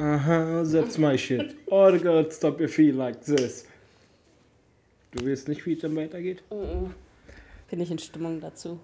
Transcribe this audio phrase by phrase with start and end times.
[0.00, 1.56] Aha, that's my shit.
[1.66, 3.66] Oh God, stop your feet like this.
[5.12, 6.42] Du weißt nicht, wie es dann weitergeht?
[7.70, 8.78] Bin ich in Stimmung dazu.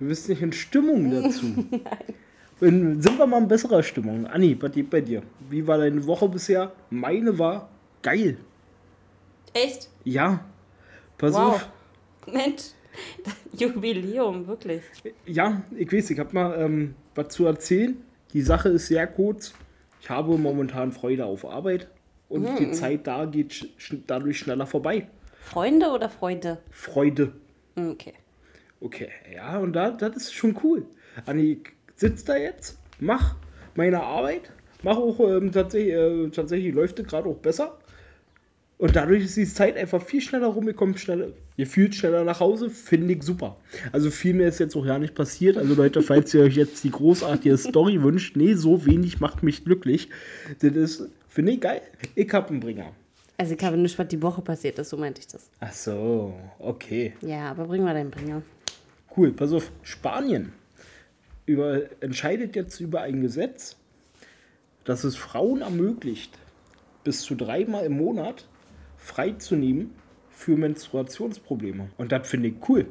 [0.00, 1.46] Du bist nicht in Stimmung dazu.
[1.70, 3.00] Nein.
[3.00, 4.26] Sind wir mal in besserer Stimmung?
[4.26, 5.22] Anni, was geht bei dir?
[5.48, 6.72] Wie war deine Woche bisher?
[6.90, 7.68] Meine war
[8.02, 8.36] geil.
[9.54, 9.88] Echt?
[10.04, 10.44] Ja.
[11.18, 11.40] Pass Wow.
[11.54, 11.68] auf.
[12.32, 12.62] Mensch,
[13.56, 14.82] Jubiläum, wirklich.
[15.24, 17.96] Ja, ich weiß, ich habe mal ähm, was zu erzählen.
[18.32, 19.52] Die Sache ist sehr kurz.
[20.00, 21.88] Ich habe momentan Freude auf Arbeit
[22.28, 22.56] und Mhm.
[22.56, 25.08] die Zeit da geht sch dadurch schneller vorbei.
[25.40, 26.58] Freunde oder Freunde?
[26.70, 27.32] Freude.
[27.76, 28.14] Hm, Okay.
[28.80, 30.86] Okay, ja, und da, das ist schon cool.
[31.26, 33.34] Anni, ich sitz da jetzt, mach
[33.74, 34.52] meine Arbeit,
[34.84, 37.76] mach auch ähm, tatsächlich, äh, tatsächlich läuft es gerade auch besser.
[38.78, 43.12] Und dadurch ist die Zeit einfach viel schneller rumgekommen, schneller, gefühlt schneller nach Hause, finde
[43.12, 43.56] ich super.
[43.90, 45.58] Also viel mehr ist jetzt auch ja nicht passiert.
[45.58, 49.64] Also Leute, falls ihr euch jetzt die großartige Story wünscht, nee, so wenig macht mich
[49.64, 50.08] glücklich.
[50.60, 51.82] Das ist, finde ich geil.
[52.14, 52.92] Ich hab einen Bringer.
[53.36, 55.50] Also ich habe nicht, was die Woche passiert ist, so meinte ich das.
[55.60, 57.14] Ach so, okay.
[57.20, 58.42] Ja, aber bring mal deinen Bringer.
[59.16, 60.52] Cool, pass auf, Spanien
[61.48, 63.76] über, entscheidet jetzt über ein Gesetz,
[64.84, 66.38] das es Frauen ermöglicht,
[67.04, 68.47] bis zu dreimal im Monat
[68.98, 69.92] freizunehmen
[70.30, 71.88] für Menstruationsprobleme.
[71.96, 72.86] Und das finde ich cool.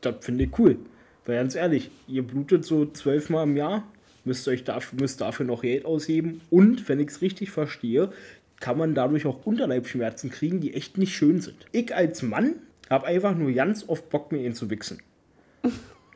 [0.00, 0.76] Das finde ich cool.
[1.24, 3.84] Weil ganz ehrlich, ihr blutet so zwölfmal im Jahr,
[4.24, 6.40] müsst, euch dafür, müsst dafür noch Geld ausgeben.
[6.50, 8.12] Und, wenn ich es richtig verstehe,
[8.60, 11.66] kann man dadurch auch Unterleibschmerzen kriegen, die echt nicht schön sind.
[11.72, 12.54] Ich als Mann
[12.90, 15.00] habe einfach nur ganz oft Bock, mir ihn zu wichsen.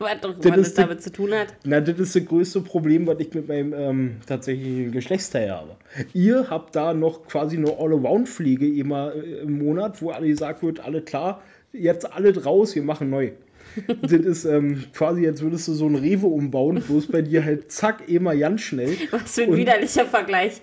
[0.02, 1.54] Was was das ist die- damit zu tun hat.
[1.64, 5.76] Na, das ist das größte Problem, was ich mit meinem ähm, tatsächlichen Geschlechtsteil habe.
[6.12, 10.80] Ihr habt da noch quasi eine All-Around-Pflege immer äh, im Monat, wo alle gesagt wird,
[10.80, 13.30] alle klar, jetzt alle raus, wir machen neu.
[14.02, 17.72] das ist ähm, quasi, jetzt würdest du so ein Rewe umbauen, bloß bei dir halt
[17.72, 18.94] zack, immer ganz schnell.
[19.12, 20.60] Was für ein Und- widerlicher Vergleich.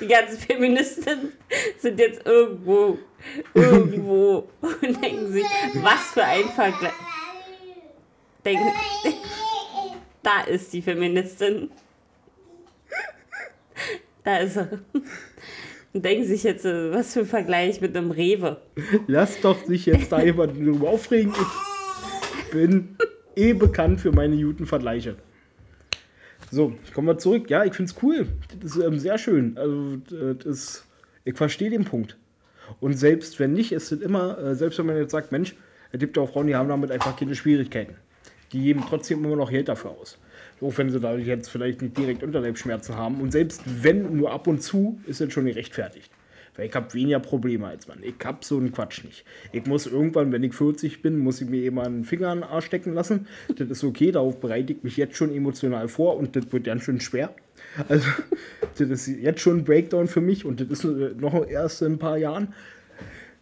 [0.00, 1.18] Die ganzen Feministen
[1.78, 2.96] sind jetzt irgendwo,
[3.52, 5.44] irgendwo und denken sich,
[5.82, 6.92] was für ein Vergleich.
[8.44, 8.72] Denken,
[10.22, 11.70] da ist die Feministin.
[14.24, 14.68] Da ist sie.
[15.92, 18.60] Und denken sich jetzt, äh, was für ein Vergleich mit einem Rewe.
[19.06, 21.32] Lass doch sich jetzt da jemand drüber aufregen.
[22.44, 22.96] Ich bin
[23.36, 25.16] eh bekannt für meine guten Vergleiche.
[26.50, 27.50] So, kommen wir zurück.
[27.50, 28.28] Ja, ich finde es cool.
[28.60, 29.56] Das ist ähm, sehr schön.
[29.56, 29.96] Also,
[30.34, 30.84] das
[31.24, 32.16] ich verstehe den Punkt.
[32.80, 35.54] Und selbst wenn nicht, ist es immer, äh, selbst wenn man jetzt sagt, Mensch,
[35.92, 37.96] es gibt auch Frauen, die haben damit einfach keine Schwierigkeiten.
[38.52, 40.18] Die geben trotzdem immer noch Geld dafür aus.
[40.60, 43.20] Auch wenn sie dadurch jetzt vielleicht nicht direkt Unterleibsschmerzen haben.
[43.20, 46.10] Und selbst wenn nur ab und zu, ist es schon gerechtfertigt.
[46.56, 47.98] Weil ich habe weniger Probleme als man.
[48.02, 49.24] Ich habe so einen Quatsch nicht.
[49.52, 52.44] Ich muss irgendwann, wenn ich 40 bin, muss ich mir immer einen Finger in den
[52.48, 53.28] Arsch stecken lassen.
[53.56, 56.82] Das ist okay, darauf bereite ich mich jetzt schon emotional vor und das wird ganz
[56.82, 57.32] schön schwer.
[57.88, 58.08] Also,
[58.76, 61.92] das ist jetzt schon ein Breakdown für mich und das ist äh, noch erst in
[61.92, 62.54] ein paar Jahren.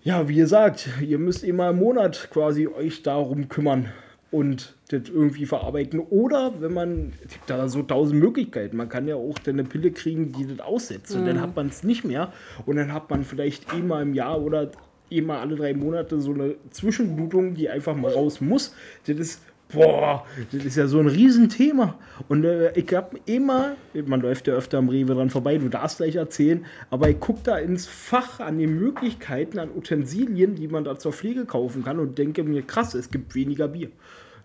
[0.02, 3.92] Ja, wie gesagt, ihr müsst immer im Monat quasi euch darum kümmern
[4.30, 6.00] und das irgendwie verarbeiten.
[6.00, 8.76] Oder wenn man, es gibt da so tausend Möglichkeiten.
[8.76, 11.14] Man kann ja auch dann eine Pille kriegen, die das aussetzt.
[11.14, 12.32] Und dann hat man es nicht mehr.
[12.64, 14.70] Und dann hat man vielleicht einmal im Jahr oder
[15.12, 18.74] einmal alle drei Monate so eine Zwischenblutung, die einfach mal raus muss.
[19.06, 19.42] Das ist,
[19.72, 21.98] boah, das ist ja so ein Riesenthema.
[22.28, 25.98] Und äh, ich habe immer, man läuft ja öfter am Rewe dran vorbei, du darfst
[25.98, 30.84] gleich erzählen, aber ich gucke da ins Fach an den Möglichkeiten, an Utensilien, die man
[30.84, 33.90] da zur Pflege kaufen kann und denke mir, krass, es gibt weniger Bier.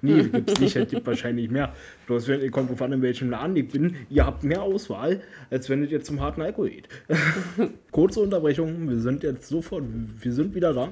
[0.02, 1.74] Nee, gibt es nicht, es gibt wahrscheinlich mehr.
[2.08, 3.96] Bloß wenn, kommt drauf an, in welchem Laden ich bin.
[4.10, 6.90] Ihr habt mehr Auswahl, als wenn es jetzt zum harten Alkohol geht.
[7.92, 9.84] Kurze Unterbrechung, wir sind jetzt sofort,
[10.20, 10.92] wir sind wieder da.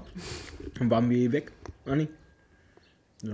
[0.78, 1.51] Dann waren wir weg,
[1.85, 2.07] Anni.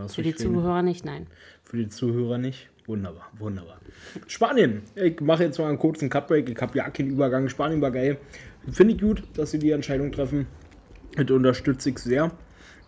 [0.07, 0.35] Für die.
[0.35, 1.27] Zuhörer nicht, nein.
[1.63, 2.69] Für die Zuhörer nicht.
[2.87, 3.79] Wunderbar, wunderbar.
[4.27, 4.83] Spanien.
[4.95, 6.49] Ich mache jetzt mal einen kurzen Cutbreak.
[6.49, 7.49] Ich habe ja keinen Übergang.
[7.49, 8.17] Spanien war geil.
[8.71, 10.45] Finde ich gut, dass sie die Entscheidung treffen.
[11.15, 12.31] Das unterstütze ich sehr.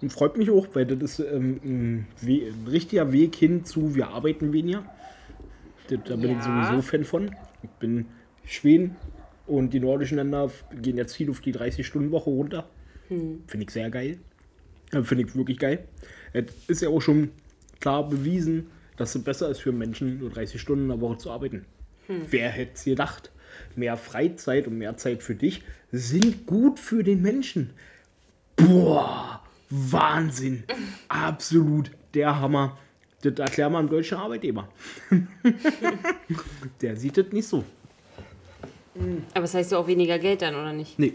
[0.02, 3.96] Und freut mich auch, weil das ist ähm, ein, We ein richtiger Weg hin zu,
[3.96, 4.84] wir arbeiten weniger.
[5.90, 6.66] Das, da bin ich Ja.
[6.68, 7.31] sowieso Fan von.
[7.63, 8.06] Ich bin
[8.46, 8.96] Schweden
[9.47, 12.69] und die nordischen Länder gehen jetzt viel auf die 30-Stunden-Woche runter.
[13.07, 14.19] Finde ich sehr geil.
[14.92, 15.86] Äh, Finde ich wirklich geil.
[16.33, 17.31] Es ist ja auch schon
[17.79, 21.31] klar bewiesen, dass es besser ist für Menschen, nur 30 Stunden in der Woche zu
[21.31, 21.65] arbeiten.
[22.07, 23.31] Wer hätte es gedacht?
[23.75, 27.71] Mehr Freizeit und mehr Zeit für dich sind gut für den Menschen.
[28.56, 30.63] Boah, Wahnsinn.
[31.09, 32.77] Absolut der Hammer.
[33.21, 34.69] Das erklärt man einem deutschen Arbeitgeber.
[36.81, 37.63] der sieht das nicht so.
[39.31, 40.97] Aber das heißt ja auch weniger Geld dann, oder nicht?
[40.97, 41.13] Nee,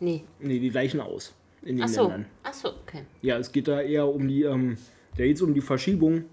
[0.00, 0.24] Nee.
[0.40, 1.34] nee die gleichen aus
[1.66, 2.02] in den Ach so.
[2.02, 2.26] Ländern.
[2.42, 3.02] Ach so, okay.
[3.22, 4.76] Ja, es geht da eher um die, ähm,
[5.16, 6.24] da geht's um die Verschiebung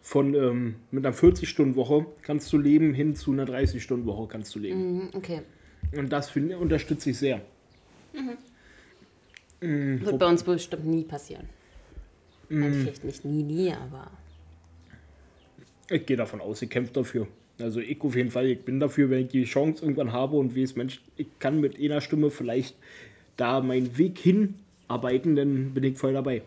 [0.00, 4.94] von ähm, mit einer 40-Stunden-Woche kannst du leben, hin zu einer 30-Stunden-Woche kannst du leben.
[4.94, 5.42] Mhm, okay.
[5.96, 7.40] Und das finde unterstütze ich sehr.
[9.60, 11.48] Wird bei uns bestimmt nie passieren.
[12.48, 12.62] Mhm.
[12.62, 14.10] Also vielleicht nicht nie, nie, aber.
[15.88, 17.26] Ich gehe davon aus, ich kämpfe dafür.
[17.58, 20.54] Also ich auf jeden Fall, ich bin dafür, wenn ich die Chance irgendwann habe und
[20.54, 22.76] wie es Mensch, ich kann mit einer Stimme vielleicht
[23.36, 24.64] da meinen Weg hinarbeiten,
[24.98, 26.42] dann bin ich voll dabei.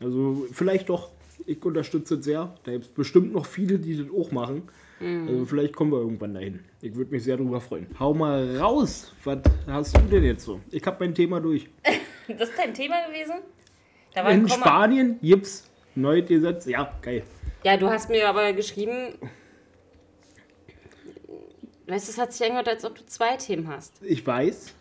[0.00, 1.10] Also vielleicht doch,
[1.46, 2.54] ich unterstütze es sehr.
[2.64, 4.62] Da gibt es bestimmt noch viele, die das auch machen.
[5.02, 6.60] Also vielleicht kommen wir irgendwann dahin.
[6.80, 7.88] Ich würde mich sehr darüber freuen.
[7.98, 10.60] Hau mal raus, was hast du denn jetzt so?
[10.70, 11.68] Ich habe mein Thema durch.
[12.28, 13.34] Das ist dein Thema gewesen?
[14.30, 14.48] In.
[14.48, 16.66] Spanien gibt's neues Gesetz.
[16.66, 17.24] Ja, geil.
[17.64, 19.14] Ja, du hast mir aber geschrieben.
[21.88, 24.00] Weißt du, es hat sich angehört, als ob du zwei Themen hast.
[24.02, 24.72] Ich weiß.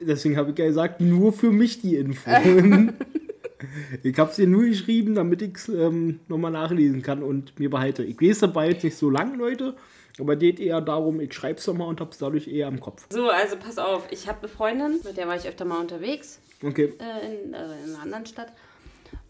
[0.00, 2.30] Deswegen habe ich ja gesagt, nur für mich die Info.
[4.02, 7.70] ich habe es dir nur geschrieben, damit ich es ähm, nochmal nachlesen kann und mir
[7.70, 8.02] behalte.
[8.02, 9.74] Ich lese dabei jetzt nicht so lang, Leute.
[10.18, 13.06] Aber geht eher darum, ich schreibe es nochmal und habe es dadurch eher im Kopf.
[13.10, 16.40] So, also pass auf, ich habe eine Freundin, mit der war ich öfter mal unterwegs
[16.62, 16.92] Okay.
[16.98, 18.52] äh, in, äh, in einer anderen Stadt.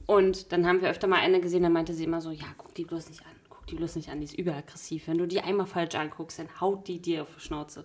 [0.06, 2.74] Und dann haben wir öfter mal eine gesehen, da meinte sie immer so, ja, guck
[2.74, 5.06] die bloß nicht an, guck die bloß nicht an, die ist überaggressiv.
[5.06, 7.84] Wenn du die einmal falsch anguckst, dann haut die dir auf die Schnauze.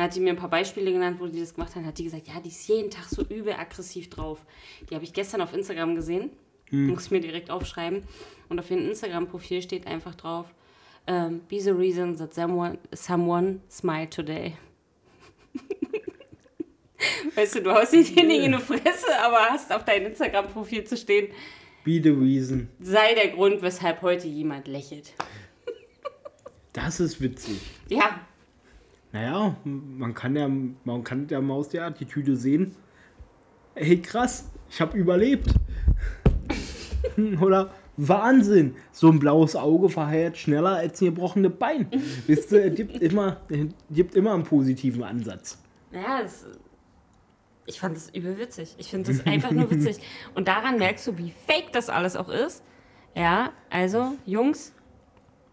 [0.00, 2.04] Dann hat die mir ein paar Beispiele genannt, wo die das gemacht haben, hat die
[2.04, 4.46] gesagt, ja, die ist jeden Tag so übel aggressiv drauf.
[4.88, 6.30] Die habe ich gestern auf Instagram gesehen,
[6.70, 8.04] muss ich mir direkt aufschreiben.
[8.48, 10.46] Und auf ihrem Instagram-Profil steht einfach drauf,
[11.06, 14.54] ähm, be the reason that someone, someone smiled today.
[17.34, 20.96] Weißt du, du haust den Ding in die Fresse, aber hast auf deinem Instagram-Profil zu
[20.96, 21.28] stehen,
[21.84, 22.70] Be the reason.
[22.80, 25.12] sei der Grund, weshalb heute jemand lächelt.
[26.72, 27.60] Das ist witzig.
[27.90, 28.20] Ja,
[29.12, 32.76] Naja, man kann ja, man kann der Maus der Attitüde sehen.
[33.74, 35.52] Hey, krass, ich habe überlebt.
[37.40, 41.88] Oder Wahnsinn, so ein blaues Auge verheilt schneller als ein gebrochene Bein.
[42.26, 45.58] Wisst ihr, es gibt immer, es gibt immer einen positiven Ansatz.
[45.90, 46.46] naja, das,
[47.66, 48.74] ich fand das übel witzig.
[48.78, 49.98] Ich finde das einfach nur witzig.
[50.34, 52.62] Und daran merkst du, wie fake das alles auch ist.
[53.14, 54.72] Ja, also, Jungs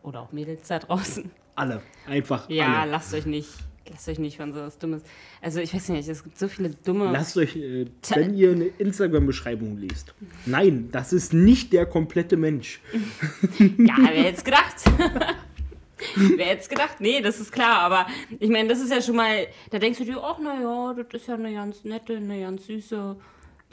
[0.03, 1.29] oder auch Mädels da draußen.
[1.57, 2.91] Alle, einfach Ja, alle.
[2.91, 3.49] lasst euch nicht,
[3.89, 5.01] lasst euch nicht von sowas Dummes.
[5.41, 7.11] Also, ich weiß nicht, es gibt so viele dumme.
[7.11, 10.13] Lasst euch, äh, wenn ihr eine Instagram-Beschreibung liest.
[10.45, 12.79] Nein, das ist nicht der komplette Mensch.
[13.59, 14.75] Ja, wer hätte es gedacht?
[16.15, 16.97] wer hätte es gedacht?
[16.99, 18.05] Nee, das ist klar, aber
[18.39, 21.27] ich meine, das ist ja schon mal, da denkst du dir, ach naja, das ist
[21.27, 23.15] ja eine ganz nette, eine ganz süße,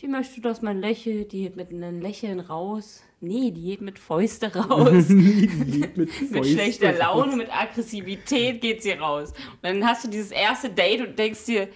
[0.00, 3.02] die möchte, dass man lächelt, die geht mit einem Lächeln raus.
[3.20, 5.08] Nee, die geht mit Fäuste raus.
[5.08, 6.44] Lebt mit, mit Fäusten.
[6.44, 9.30] schlechter Laune, mit Aggressivität geht sie raus.
[9.30, 11.68] Und dann hast du dieses erste Date und denkst dir,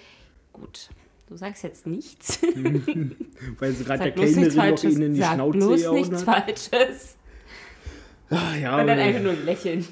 [0.53, 0.91] gut,
[1.29, 2.41] du sagst jetzt nichts.
[3.59, 6.45] Weil sie gerade der Kellnerin noch ihnen in die Sag Schnauze bloß nichts hat.
[6.45, 7.17] Falsches.
[8.31, 9.87] Ah, ja, Und dann aber einfach nur lächeln.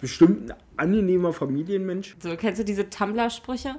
[0.00, 2.16] bestimmt ein angenehmer Familienmensch.
[2.22, 3.76] So, kennst du diese Tumblr-Sprüche?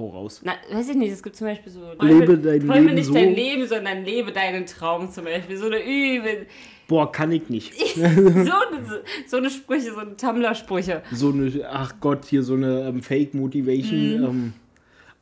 [0.00, 0.40] Hau raus.
[0.42, 1.80] Na, weiß ich nicht, es gibt zum Beispiel so.
[2.00, 3.12] Lebe dein träume Leben nicht so.
[3.12, 5.58] dein Leben, sondern lebe deinen Traum zum Beispiel.
[5.58, 6.46] So eine übel.
[6.88, 7.74] Boah, kann ich nicht.
[7.96, 11.02] So eine, so eine Sprüche, so eine Tumblr-Sprüche.
[11.12, 14.24] So eine, ach Gott, hier so eine ähm, Fake-Motivation.
[14.24, 14.52] Ähm,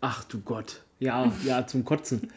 [0.00, 0.82] ach du Gott.
[1.00, 2.30] Ja, ja, zum Kotzen.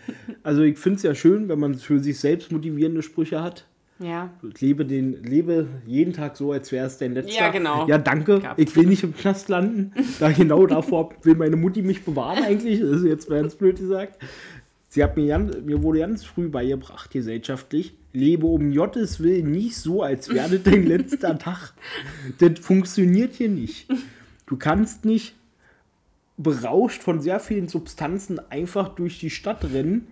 [0.44, 3.66] Also ich finde es ja schön, wenn man für sich selbst motivierende Sprüche hat.
[4.02, 4.32] Ja.
[4.60, 7.40] Lebe, den, lebe jeden Tag so, als wäre es dein letzter.
[7.40, 7.88] Ja, genau.
[7.88, 8.40] Ja, danke.
[8.40, 8.58] Gab.
[8.58, 9.94] Ich will nicht im Knast landen.
[10.20, 12.80] Da genau davor will meine Mutti mich bewahren eigentlich.
[12.80, 14.18] Das ist jetzt ganz blöd gesagt.
[14.90, 19.78] Sie hat mir, ganz, mir wurde ganz früh beigebracht, gesellschaftlich, lebe um Gottes Willen nicht
[19.78, 21.74] so, als wäre dein letzter Tag.
[22.40, 23.88] Das funktioniert hier nicht.
[24.48, 25.36] Du kannst nicht
[26.36, 30.08] berauscht von sehr vielen Substanzen einfach durch die Stadt rennen.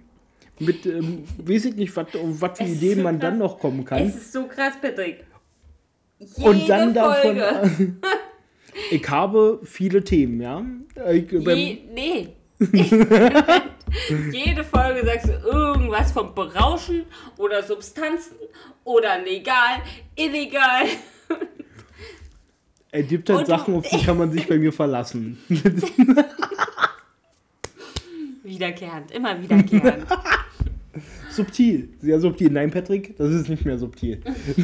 [0.60, 3.30] Mit, ähm, weiß ich nicht, was für Ideen so man krass.
[3.30, 4.04] dann noch kommen kann.
[4.08, 5.24] Es ist so krass, Patrick.
[6.20, 7.38] Jede und dann davon.
[7.38, 7.96] Folge.
[8.92, 10.64] ich habe viele Themen, ja.
[11.14, 12.28] Ich, beim, Je, nee.
[14.32, 17.06] Jede Folge sagst du irgendwas vom Berauschen
[17.38, 18.36] oder Substanzen
[18.84, 19.82] oder legal,
[20.16, 20.86] illegal.
[22.92, 25.42] es gibt halt und Sachen, auf die kann man sich bei mir verlassen.
[28.44, 30.06] Wiederkehrend, immer wiederkehrend.
[31.32, 32.50] Subtil, sehr subtil.
[32.52, 34.22] Nein, Patrick, das ist nicht mehr subtil.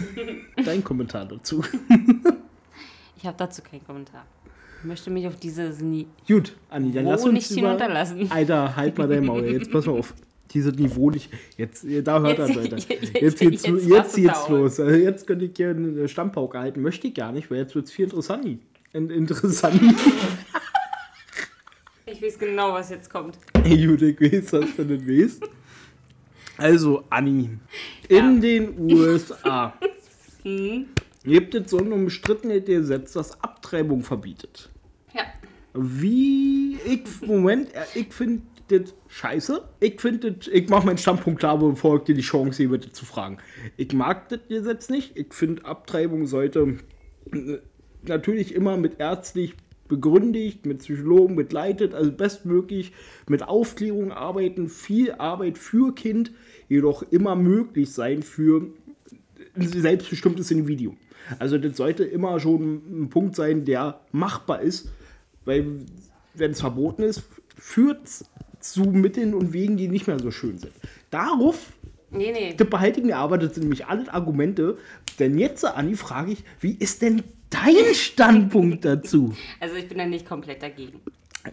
[0.66, 1.64] Dein Kommentar dazu.
[3.18, 4.26] Ich habe dazu keinen Kommentar.
[4.82, 6.08] Ich möchte mich auf dieses Nie.
[6.28, 7.62] Gut, Anni, dann lass uns nicht über...
[7.70, 8.30] hinunterlassen.
[8.32, 9.46] Alter, halt mal dein Maul.
[9.46, 10.14] Jetzt pass mal auf.
[10.54, 11.32] Dieses Niveau nicht.
[11.58, 12.76] Jetzt, da hört er, Jetzt- Leute.
[13.20, 14.80] jetzt- geht's, jetzt jetzt, geht's los.
[14.80, 16.82] Also jetzt könnte ich hier eine Stammpauke halten.
[16.82, 18.60] Möchte ich gar nicht, weil jetzt wird es viel interessant.
[18.94, 19.82] In- Interessant.
[22.06, 23.38] Ich weiß genau, was jetzt kommt.
[23.64, 25.44] Hey, Jude, ich weiß, dass du nicht weißt.
[26.58, 27.50] Also, Anni.
[28.10, 28.40] In Ja.
[28.40, 29.74] den USA.
[30.44, 30.86] Hm?
[31.24, 34.70] gibt es so ein umstrittenes Gesetz, das Abtreibung verbietet.
[35.12, 35.24] Ja.
[35.74, 39.64] Wie ich, Moment, äh, ich finde das scheiße.
[39.80, 43.06] Ich finde ich mache meinen Standpunkt klar, bevor ich dir die Chance gebe, das zu
[43.06, 43.38] fragen.
[43.76, 45.18] Ich mag das Gesetz nicht.
[45.18, 46.78] Ich finde, Abtreibung sollte
[47.34, 47.58] äh,
[48.04, 49.56] natürlich immer mit ärztlich
[49.88, 52.92] begründigt, mit Psychologen begleitet, also bestmöglich
[53.28, 56.32] mit Aufklärung arbeiten, viel Arbeit für Kind,
[56.70, 58.68] jedoch immer möglich sein für
[59.56, 60.98] ein selbstbestimmtes Individuum.
[61.40, 64.90] Also das sollte immer schon ein Punkt sein, der machbar ist,
[65.44, 65.66] weil
[66.34, 67.24] wenn es verboten ist,
[67.58, 68.26] führt es
[68.60, 70.74] zu Mitteln und Wegen, die nicht mehr so schön sind.
[71.12, 71.72] Darauf
[72.18, 72.54] Nee, nee.
[72.56, 74.78] das behalte ich mir aber, das sind nämlich alle Argumente.
[75.20, 79.34] Denn jetzt, Anni, frage ich, wie ist denn dein Standpunkt dazu?
[79.60, 81.02] Also ich bin da nicht komplett dagegen.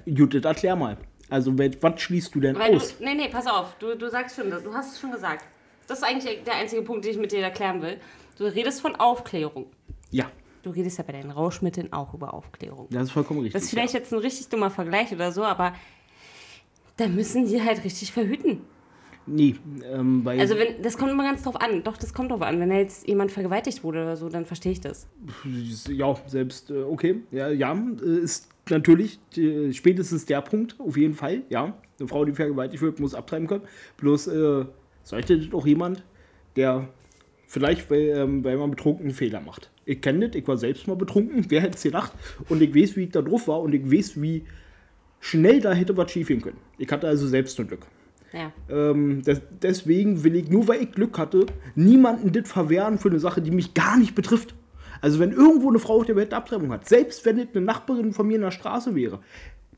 [0.06, 0.96] Judith, erklär mal.
[1.28, 2.96] Also, was schließt du denn Weil aus?
[2.98, 5.44] du, nee, nee, pass auf, du, du sagst schon, du hast es schon gesagt.
[5.86, 7.98] Das ist eigentlich der einzige Punkt, den ich mit dir erklären will.
[8.38, 9.66] Du redest von Aufklärung.
[10.10, 10.30] Ja,
[10.62, 12.86] Du redest ja bei deinen Rauschmitteln auch über Aufklärung.
[12.90, 13.54] das ist vollkommen richtig.
[13.54, 15.74] Das ist vielleicht jetzt ein richtig dummer Vergleich oder so, aber
[16.98, 18.60] da müssen die halt richtig verhüten.
[19.26, 19.54] Nee,
[19.90, 21.82] ähm, weil Also wenn, das kommt immer ganz drauf an.
[21.84, 22.58] Doch, das kommt drauf an.
[22.58, 25.06] Wenn da jetzt jemand vergewaltigt wurde oder so, dann verstehe ich das.
[25.88, 31.14] ja, selbst, äh, okay, ja, ja, äh, ist natürlich äh, spätestens der Punkt, auf jeden
[31.14, 31.76] Fall, ja.
[31.98, 33.62] Eine Frau, die vergewaltigt wird, muss abtreiben können.
[33.98, 34.64] Bloß äh,
[35.04, 36.02] sollte das auch jemand,
[36.56, 36.88] der
[37.46, 39.70] vielleicht, weil, ähm, weil man betrunken einen Fehler macht.
[39.84, 42.12] Ich kenne das, ich war selbst mal betrunken, wer hätte es gedacht?
[42.48, 44.44] Und ich weiß, wie ich da drauf war und ich weiß, wie
[45.20, 46.58] schnell da hätte was schief gehen können.
[46.78, 47.86] Ich hatte also selbst nur Glück.
[48.70, 53.20] Ähm, des, deswegen will ich, nur weil ich Glück hatte, niemanden das verwehren für eine
[53.20, 54.54] Sache, die mich gar nicht betrifft.
[55.00, 58.12] Also wenn irgendwo eine Frau auf der Welt Abtreibung hat, selbst wenn es eine Nachbarin
[58.12, 59.20] von mir in der Straße wäre,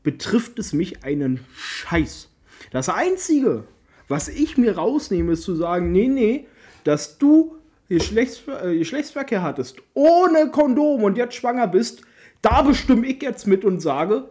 [0.03, 2.29] betrifft es mich einen Scheiß.
[2.71, 3.65] Das Einzige,
[4.07, 6.45] was ich mir rausnehme, ist zu sagen, nee, nee,
[6.83, 7.55] dass du
[7.89, 12.01] Geschlechtsver äh, Geschlechtsverkehr hattest, ohne Kondom und jetzt schwanger bist,
[12.41, 14.29] da bestimme ich jetzt mit und sage,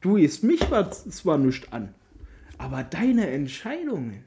[0.00, 0.60] du gehst mich
[1.10, 1.94] zwar nicht an,
[2.60, 4.22] aber deine Entscheidungen.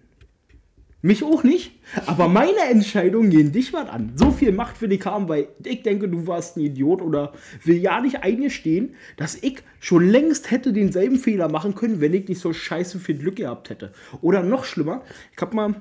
[1.05, 1.73] Mich auch nicht,
[2.05, 4.13] aber meine Entscheidungen gehen dich was an.
[4.15, 7.33] So viel Macht will ich haben, weil ich denke, du warst ein Idiot oder
[7.65, 12.29] will ja nicht eingestehen, dass ich schon längst hätte denselben Fehler machen können, wenn ich
[12.29, 13.91] nicht so scheiße viel Glück gehabt hätte.
[14.21, 15.03] Oder noch schlimmer,
[15.35, 15.75] ich habe mal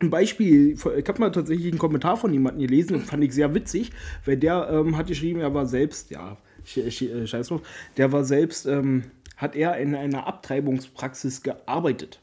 [0.00, 3.54] ein Beispiel, ich habe mal tatsächlich einen Kommentar von jemandem gelesen, den fand ich sehr
[3.54, 3.90] witzig,
[4.26, 6.36] weil der ähm, hat geschrieben, er war selbst, ja,
[6.76, 7.62] äh, scheiß drauf,
[7.96, 9.04] der war selbst, ähm,
[9.38, 12.20] hat er in einer Abtreibungspraxis gearbeitet.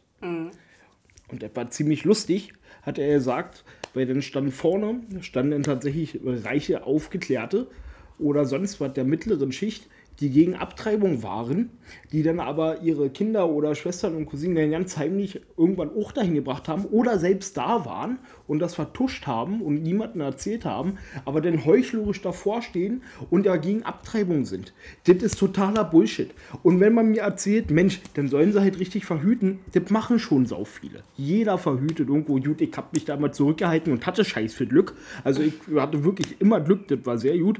[1.29, 2.53] Und das war ziemlich lustig,
[2.83, 3.63] hat er gesagt,
[3.95, 7.67] weil dann stand vorne, standen dann tatsächlich reiche Aufgeklärte
[8.19, 9.87] oder sonst was der mittleren Schicht,
[10.19, 11.69] die gegen Abtreibung waren,
[12.11, 16.35] die dann aber ihre Kinder oder Schwestern und Cousinen dann ganz heimlich irgendwann auch dahin
[16.35, 21.41] gebracht haben oder selbst da waren und das vertuscht haben und niemandem erzählt haben, aber
[21.41, 24.73] dann heuchlerisch davor stehen und ja gegen Abtreibung sind.
[25.05, 26.33] Das ist totaler Bullshit.
[26.63, 30.45] Und wenn man mir erzählt, Mensch, dann sollen sie halt richtig verhüten, das machen schon
[30.45, 31.03] sau viele.
[31.17, 32.39] Jeder verhütet irgendwo.
[32.39, 34.95] Gut, ich habe mich da mal zurückgehalten und hatte scheiß viel Glück.
[35.23, 37.59] Also ich hatte wirklich immer Glück, das war sehr gut.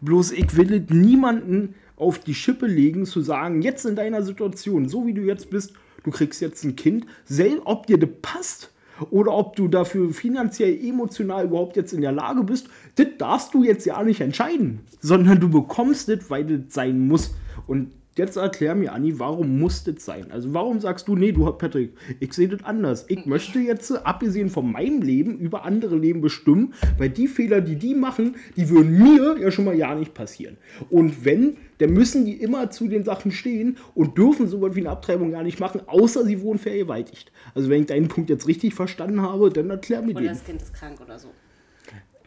[0.00, 5.06] Bloß ich will niemanden auf die Schippe legen, zu sagen, jetzt in deiner Situation, so
[5.06, 8.70] wie du jetzt bist, du kriegst jetzt ein Kind, selbst ob dir das passt
[9.10, 13.64] oder ob du dafür finanziell, emotional überhaupt jetzt in der Lage bist, das darfst du
[13.64, 17.34] jetzt ja nicht entscheiden, sondern du bekommst das, weil das sein muss.
[17.66, 20.30] Und jetzt erklär mir, Anni, warum muss das sein?
[20.30, 23.04] Also warum sagst du, nee, du Patrick, ich sehe das anders.
[23.08, 27.76] Ich möchte jetzt, abgesehen von meinem Leben, über andere Leben bestimmen, weil die Fehler, die
[27.76, 30.56] die machen, die würden mir ja schon mal ja nicht passieren.
[30.90, 34.80] Und wenn, dann müssen die immer zu den Sachen stehen und dürfen so was wie
[34.80, 37.32] eine Abtreibung gar nicht machen, außer sie wurden vergewaltigt.
[37.54, 40.28] Also wenn ich deinen Punkt jetzt richtig verstanden habe, dann erklär mir Oder den.
[40.28, 41.28] das Kind ist krank oder so.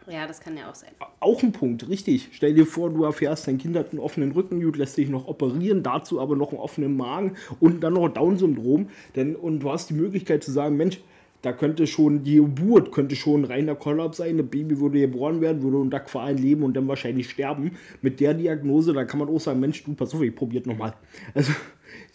[0.10, 0.92] Ja, das kann ja auch sein.
[1.20, 2.30] Auch ein Punkt, richtig.
[2.32, 5.28] Stell dir vor, du erfährst, dein Kind hat einen offenen Rücken, gut, lässt sich noch
[5.28, 8.88] operieren, dazu aber noch einen offenen Magen und dann noch Down-Syndrom.
[9.16, 11.02] Denn, und du hast die Möglichkeit zu sagen, Mensch,
[11.42, 15.42] da könnte schon die Geburt, könnte schon ein reiner Kollaps sein, ein Baby würde geboren
[15.42, 17.72] werden, würde unter Qualen leben und dann wahrscheinlich sterben.
[18.02, 20.94] Mit der Diagnose, da kann man auch sagen, Mensch, du, pass auf, ich probiert nochmal.
[21.34, 21.52] Also,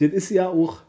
[0.01, 0.83] das ist ja auch,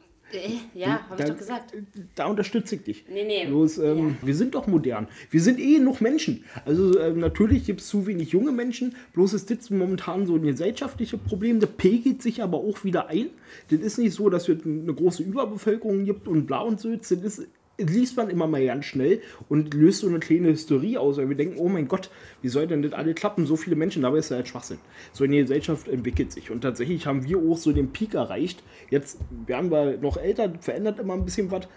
[0.73, 1.73] Ja, habe ich doch gesagt.
[2.15, 3.05] Da unterstütze ich dich.
[3.09, 3.45] Nee, nee.
[3.45, 5.07] Bloß, ähm, Wir sind doch modern.
[5.29, 6.43] Wir sind eh noch Menschen.
[6.65, 8.95] Also ähm, natürlich gibt es zu wenig junge Menschen.
[9.13, 11.59] Bloß ist das momentan so ein gesellschaftliches Problem.
[11.59, 13.29] Das pegelt sich aber auch wieder ein.
[13.69, 16.95] Das ist nicht so, dass es eine große Überbevölkerung gibt und bla und so.
[16.95, 17.47] Das ist,
[17.89, 21.35] liest man immer mal ganz schnell und löst so eine kleine Hysterie aus, weil wir
[21.35, 22.09] denken, oh mein Gott,
[22.41, 23.45] wie soll denn das alle klappen?
[23.45, 24.79] So viele Menschen, dabei ist ja halt Schwachsinn.
[25.11, 28.63] So eine Gesellschaft entwickelt sich und tatsächlich haben wir auch so den Peak erreicht.
[28.89, 31.67] Jetzt werden wir noch älter, verändert immer ein bisschen was.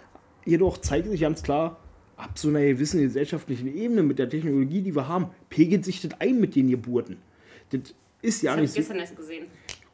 [0.45, 1.79] Jedoch zeigt sich ganz klar,
[2.15, 6.19] ab so einer gewissen gesellschaftlichen Ebene mit der Technologie, die wir haben, pegelt sich das
[6.19, 7.17] ein mit den Geburten.
[7.69, 8.79] Das ist ja Das nicht ich so.
[8.79, 9.45] gestern erst gesehen.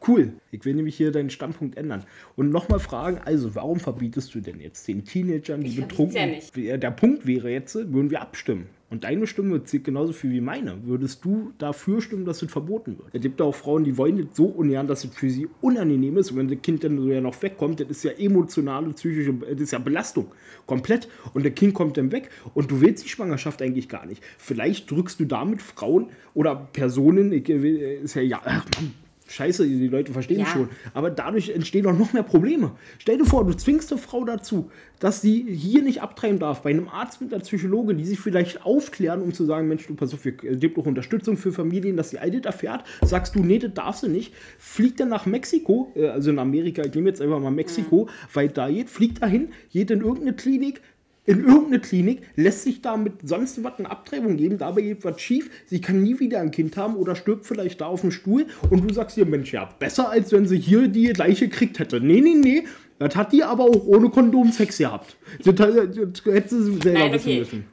[0.06, 0.34] Cool.
[0.52, 2.04] Ich will nämlich hier deinen Standpunkt ändern.
[2.36, 6.78] Und nochmal fragen, also warum verbietest du denn jetzt den Teenagern, die Ich betrunken ja
[6.78, 8.68] Der Punkt wäre jetzt, würden wir abstimmen.
[8.90, 10.86] Und deine Stimme zählt genauso viel wie meine.
[10.86, 13.08] Würdest du dafür stimmen, dass es verboten wird?
[13.12, 16.30] Es gibt auch Frauen, die wollen das so ungern, dass es für sie unangenehm ist.
[16.30, 19.62] Und wenn das Kind dann so ja noch wegkommt, das ist ja emotionale, psychische, das
[19.62, 20.28] ist ja Belastung.
[20.68, 21.08] Komplett.
[21.34, 24.22] Und das Kind kommt dann weg und du willst die Schwangerschaft eigentlich gar nicht.
[24.38, 28.94] Vielleicht drückst du damit Frauen oder Personen, ich, äh, ist ja, ja, ach Mann,
[29.34, 30.46] Scheiße, die Leute verstehen Ja.
[30.46, 30.70] schon.
[30.94, 32.72] Aber dadurch entstehen auch noch mehr Probleme.
[33.00, 36.70] Stell dir vor, du zwingst eine Frau dazu, dass sie hier nicht abtreiben darf, bei
[36.70, 40.14] einem Arzt mit einer Psychologin, die sich vielleicht aufklären, um zu sagen, Mensch, du pass
[40.14, 42.84] auf, es gibt auch Unterstützung für Familien, dass die all das erfährt.
[43.02, 44.34] Sagst du, nee, das darfst du nicht.
[44.60, 48.50] Fliegt dann nach Mexiko, äh, also in Amerika, ich nehme jetzt einfach mal Mexiko, weil
[48.50, 50.82] da geht, fliegt dahin, geht in irgendeine Klinik,
[51.26, 55.22] in irgendeine Klinik, lässt sich da mit sonst was eine Abtreibung geben, dabei geht was
[55.22, 58.46] schief, sie kann nie wieder ein Kind haben oder stirbt vielleicht da auf dem Stuhl
[58.70, 62.02] und du sagst dir, Mensch, ja, besser als wenn sie hier die gleiche gekriegt hätte.
[62.02, 62.64] Nee, nee, nee,
[63.00, 65.16] das hat die aber auch ohne Kondom Sex gehabt.
[65.44, 67.40] Das, das, das hätte sie selber Nein, wissen okay.
[67.40, 67.66] müssen.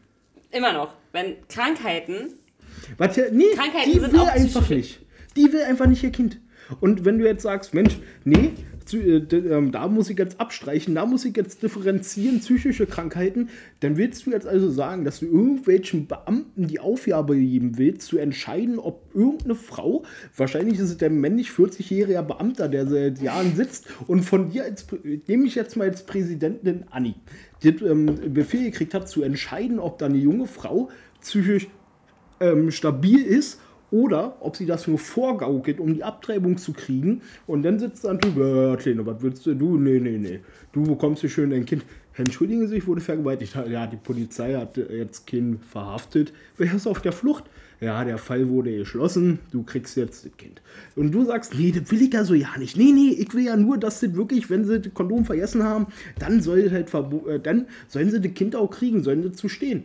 [0.52, 0.94] Immer noch.
[1.12, 2.34] Wenn Krankheiten,
[2.98, 5.00] Was, ja- nee, Krankheiten die will einfach nicht.
[5.36, 6.40] Die will einfach nicht ihr Kind.
[6.80, 8.52] Und wenn du jetzt sagst, Mensch, nee,
[8.92, 13.48] da muss ich jetzt abstreichen, da muss ich jetzt differenzieren, psychische Krankheiten,
[13.80, 18.18] dann willst du jetzt also sagen, dass du irgendwelchen Beamten die Aufgabe geben willst, zu
[18.18, 20.04] entscheiden, ob irgendeine Frau,
[20.36, 24.86] wahrscheinlich ist es der männlich 40-jährige Beamter, der seit Jahren sitzt und von dir als,
[25.26, 27.14] nehme ich jetzt mal als Präsidentin Anni,
[27.62, 31.68] die ähm, Befehl gekriegt hat, zu entscheiden, ob da eine junge Frau psychisch
[32.40, 37.22] ähm, stabil ist oder ob sie das nur vorgaukelt, um die Abtreibung zu kriegen.
[37.46, 39.54] Und dann sitzt dann drüber, ja, Kleine, was willst du?
[39.54, 40.40] Du, nee, nee, nee.
[40.72, 41.84] Du bekommst hier schön dein Kind.
[42.14, 43.54] Entschuldigen Sie, ich wurde vergewaltigt.
[43.68, 46.32] Ja, die Polizei hat jetzt Kind verhaftet.
[46.56, 47.44] Wer ist auf der Flucht?
[47.80, 50.60] Ja, der Fall wurde geschlossen, du kriegst jetzt das Kind.
[50.96, 52.76] Und du sagst, nee, das will ich ja so ja nicht.
[52.76, 55.86] Nee, nee, ich will ja nur, dass das wirklich, wenn sie das Kondom vergessen haben,
[56.18, 59.84] dann soll halt äh, dann sollen sie das Kind auch kriegen, sollen sie zu stehen.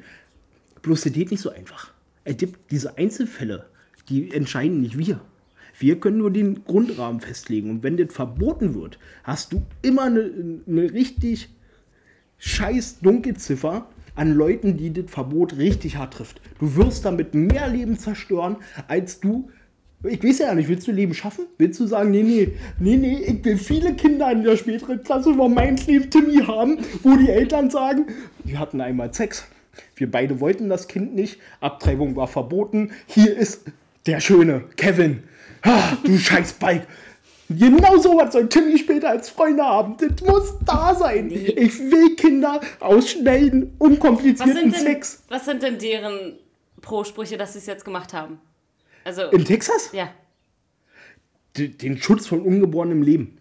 [0.82, 1.94] Bloß das geht nicht so einfach.
[2.26, 3.66] Es gibt diese Einzelfälle,
[4.10, 5.22] die entscheiden nicht wir.
[5.78, 7.70] Wir können nur den Grundrahmen festlegen.
[7.70, 11.50] Und wenn das verboten wird, hast du immer eine, eine richtig
[12.38, 16.42] scheiß Dunkelziffer an Leuten, die das Verbot richtig hart trifft.
[16.60, 19.50] Du wirst damit mehr Leben zerstören, als du.
[20.04, 21.48] Ich weiß ja nicht, willst du Leben schaffen?
[21.58, 25.34] Willst du sagen, nee, nee, nee, nee, ich will viele Kinder in der späteren Klasse
[25.34, 28.06] von meinem lieben Timmy haben, wo die Eltern sagen,
[28.44, 29.46] die hatten einmal Sex.
[29.96, 32.92] Wir beide wollten das Kind nicht, Abtreibung war verboten.
[33.08, 33.66] Hier ist
[34.06, 35.24] der schöne Kevin.
[35.62, 36.88] Ah, du scheiß Bike.
[37.50, 39.96] Genau sowas soll Timmy später als Freunde haben.
[39.98, 41.30] Das muss da sein.
[41.32, 45.24] Ich will Kinder aus schnellen, was unkomplizierten sind denn, Sex.
[45.30, 46.40] was sind denn deren
[46.82, 48.40] Pro-Sprüche, dass sie es jetzt gemacht haben?
[49.04, 49.92] Also, In Texas?
[49.94, 50.10] ja.
[51.58, 53.38] Den Schutz von ungeborenem Leben.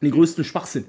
[0.00, 0.84] Den größten Schwachsinn.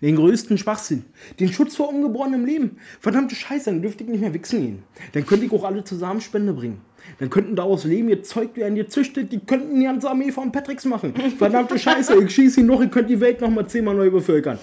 [0.00, 1.04] Den größten Schwachsinn.
[1.38, 2.78] Den Schutz vor ungeborenem Leben.
[3.00, 4.82] Verdammte Scheiße, dann dürfte ich nicht mehr wichsen gehen.
[5.12, 6.80] Dann könnte ich auch alle zusammen Spende bringen.
[7.18, 9.32] Dann könnten daraus Leben gezeugt werden, gezüchtet.
[9.32, 11.14] Die könnten die ganze Armee von Patricks machen.
[11.38, 14.58] Verdammte Scheiße, ich schieße ihn noch, ich könnte die Welt noch mal zehnmal neu bevölkern.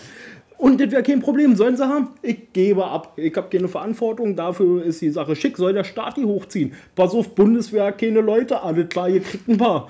[0.58, 1.56] Und das wäre kein Problem.
[1.56, 2.10] Sollen sie haben?
[2.24, 3.14] Ich gebe ab.
[3.16, 4.36] Ich habe keine Verantwortung.
[4.36, 5.56] Dafür ist die Sache schick.
[5.58, 6.74] Soll der Staat die hochziehen?
[6.96, 8.62] Pass auf, Bundeswehr, keine Leute.
[8.62, 9.90] Alles klar, ihr kriegt ein paar.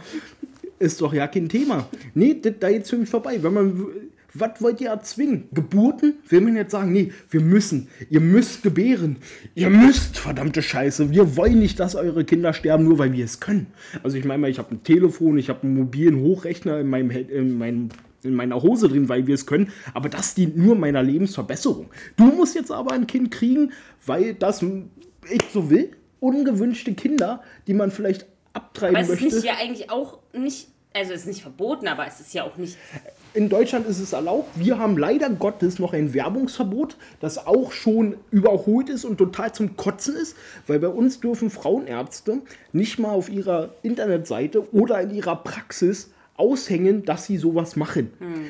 [0.80, 1.88] Ist doch ja kein Thema.
[2.14, 3.42] Nee, das, da geht's für mich vorbei.
[3.42, 3.88] Wenn man,
[4.40, 5.50] was wollt ihr erzwingen?
[5.54, 6.16] Geburten?
[6.30, 7.88] Will man jetzt sagen, nee, wir müssen.
[8.10, 9.18] Ihr müsst gebären.
[9.56, 11.12] Ihr müsst, verdammte Scheiße.
[11.12, 13.68] Wir wollen nicht, dass eure Kinder sterben, nur weil wir es können.
[14.04, 17.10] Also ich meine mal, ich habe ein Telefon, ich habe einen mobilen Hochrechner in meinem,
[17.12, 17.90] in meinem
[18.24, 19.72] in meiner Hose drin, weil wir es können.
[19.94, 21.90] Aber das dient nur meiner Lebensverbesserung.
[22.18, 23.72] Du musst jetzt aber ein Kind kriegen,
[24.06, 25.92] weil das ich so will.
[26.20, 29.36] Ungewünschte Kinder, die man vielleicht abtreiben Aber es ist möchte.
[29.36, 32.58] nicht ja eigentlich auch nicht, also es ist nicht verboten, aber es ist ja auch
[32.58, 32.76] nicht.
[33.38, 34.50] In Deutschland ist es erlaubt.
[34.56, 39.78] Wir haben leider Gottes noch ein Werbungsverbot, das auch schon überholt ist und total zum
[39.78, 42.40] Kotzen ist, weil bei uns dürfen Frauenärzte
[42.74, 48.10] nicht mal auf ihrer Internetseite oder in ihrer Praxis aushängen, dass sie sowas machen.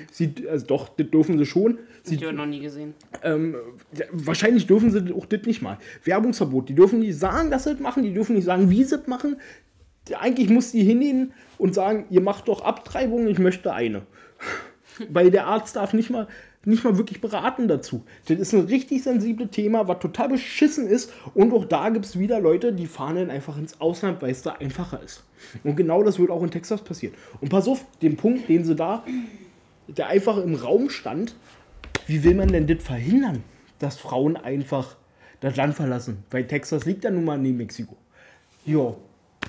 [0.09, 1.79] Sie, also doch, das dürfen sie schon.
[2.03, 2.93] Sie, Ich habe noch nie gesehen.
[3.23, 3.55] ähm,
[4.13, 5.79] wahrscheinlich dürfen sie auch das nicht mal.
[6.05, 6.69] Werbungsverbot.
[6.69, 9.07] Die dürfen nicht sagen, dass sie das machen, die dürfen nicht sagen, wie sie das
[9.07, 9.35] machen.
[10.17, 14.03] Eigentlich muss die hingehen und sagen, ihr macht doch Abtreibung, ich möchte eine.
[15.09, 16.27] Weil der Arzt darf nicht mal,
[16.65, 18.03] nicht mal wirklich beraten dazu.
[18.27, 21.11] Das ist ein richtig sensibles Thema, was total beschissen ist.
[21.33, 24.41] Und auch da gibt es wieder Leute, die fahren dann einfach ins Ausland, weil es
[24.41, 25.23] da einfacher ist.
[25.63, 27.15] Und genau das wird auch in Texas passieren.
[27.41, 29.03] Und pass auf, den Punkt, den sie da,
[29.87, 31.35] der einfach im Raum stand,
[32.07, 33.43] wie will man denn das verhindern?
[33.79, 34.95] dass Frauen einfach
[35.39, 36.23] das Land verlassen.
[36.31, 37.95] Weil Texas liegt ja nun mal neben Mexiko.
[38.65, 38.95] Ja.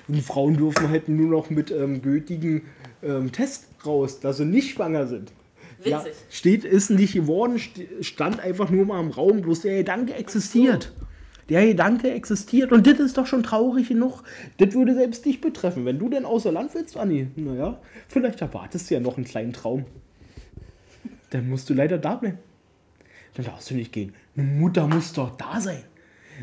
[0.09, 2.62] Und Frauen dürfen halt nur noch mit ähm, gültigen
[3.03, 5.33] ähm, Test raus, dass sie nicht schwanger sind.
[5.79, 5.92] Witzig.
[5.92, 10.14] Ja, steht, ist nicht geworden, st- stand einfach nur mal im Raum, bloß der Gedanke
[10.14, 10.92] existiert.
[11.49, 14.23] Der Gedanke existiert und das ist doch schon traurig genug.
[14.59, 15.85] Das würde selbst dich betreffen.
[15.85, 19.53] Wenn du denn außer Land willst, Anni, naja, vielleicht erwartest du ja noch einen kleinen
[19.53, 19.85] Traum.
[21.31, 22.38] Dann musst du leider da bleiben.
[23.35, 24.14] Dann darfst du nicht gehen.
[24.37, 25.85] Eine Mutter muss doch da sein.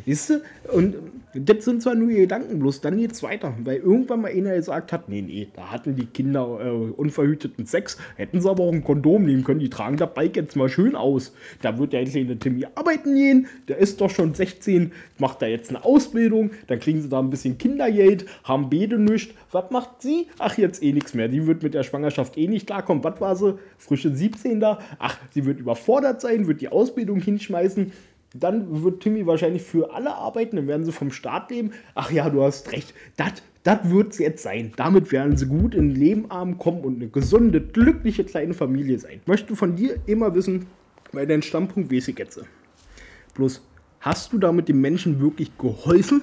[0.05, 0.41] Siehst du?
[0.73, 0.95] Und
[1.33, 3.53] das sind zwar nur Gedanken, bloß dann geht's weiter.
[3.63, 7.97] Weil irgendwann mal einer gesagt hat, nee, nee, da hatten die Kinder äh, unverhüteten Sex,
[8.15, 10.95] hätten sie aber auch ein Kondom nehmen können, die tragen das Bike jetzt mal schön
[10.95, 11.33] aus.
[11.61, 15.69] Da wird der kleine Timmy arbeiten gehen, der ist doch schon 16, macht da jetzt
[15.69, 19.33] eine Ausbildung, dann kriegen sie da ein bisschen Kindergeld, haben beide nichts.
[19.51, 20.27] Was macht sie?
[20.39, 21.27] Ach, jetzt eh nichts mehr.
[21.27, 23.03] Die wird mit der Schwangerschaft eh nicht klarkommen.
[23.03, 23.57] Was war sie?
[23.77, 24.79] Frische 17 da?
[24.99, 27.91] Ach, sie wird überfordert sein, wird die Ausbildung hinschmeißen.
[28.39, 31.71] Dann wird Timmy wahrscheinlich für alle arbeiten, dann werden sie vom Staat leben.
[31.93, 32.93] Ach ja, du hast recht.
[33.63, 34.73] Das wird es jetzt sein.
[34.75, 39.21] Damit werden sie gut in den Lebenarm kommen und eine gesunde, glückliche kleine Familie sein.
[39.25, 40.67] Möchte von dir immer wissen,
[41.13, 42.39] weil dein Standpunkt weiß ich jetzt.
[43.33, 43.61] Bloß,
[44.01, 46.21] hast du damit den Menschen wirklich geholfen,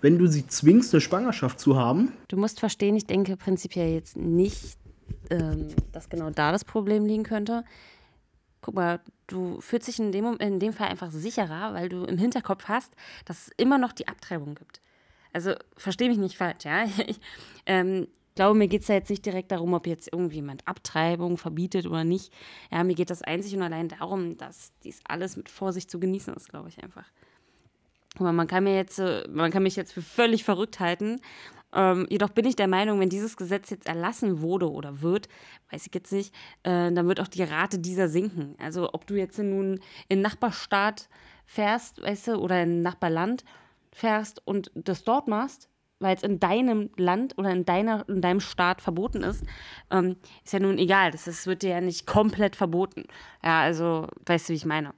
[0.00, 2.12] wenn du sie zwingst, eine Schwangerschaft zu haben?
[2.28, 4.76] Du musst verstehen, ich denke prinzipiell jetzt nicht,
[5.30, 7.64] ähm, dass genau da das Problem liegen könnte.
[8.62, 12.16] Guck mal, du fühlst dich in dem, in dem Fall einfach sicherer, weil du im
[12.16, 12.94] Hinterkopf hast,
[13.26, 14.80] dass es immer noch die Abtreibung gibt.
[15.32, 16.84] Also verstehe mich nicht falsch, ja.
[17.06, 17.20] Ich
[17.66, 21.86] ähm, glaube, mir geht es da jetzt nicht direkt darum, ob jetzt irgendjemand Abtreibung verbietet
[21.86, 22.32] oder nicht.
[22.70, 26.32] Ja, mir geht das einzig und allein darum, dass dies alles mit Vorsicht zu genießen
[26.34, 27.04] ist, glaube ich einfach.
[28.18, 31.20] Aber man kann mir jetzt, äh, man kann mich jetzt für völlig verrückt halten.
[31.74, 35.28] Ähm, jedoch bin ich der Meinung, wenn dieses Gesetz jetzt erlassen wurde oder wird,
[35.70, 38.54] weiß ich jetzt nicht, äh, dann wird auch die Rate dieser sinken.
[38.58, 41.08] Also ob du jetzt nun in Nachbarstaat
[41.46, 43.44] fährst, weißt du, oder in Nachbarland
[43.92, 48.40] fährst und das dort machst, weil es in deinem Land oder in, deiner, in deinem
[48.40, 49.44] Staat verboten ist,
[49.90, 51.12] ähm, ist ja nun egal.
[51.12, 53.04] Das ist, wird dir ja nicht komplett verboten.
[53.42, 54.94] Ja, also, weißt du, wie ich meine.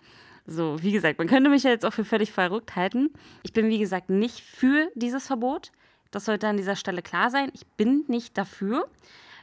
[0.46, 3.10] So, wie gesagt, man könnte mich ja jetzt auch für völlig verrückt halten.
[3.42, 5.72] Ich bin, wie gesagt, nicht für dieses Verbot.
[6.14, 7.50] Das sollte an dieser Stelle klar sein.
[7.54, 8.86] Ich bin nicht dafür.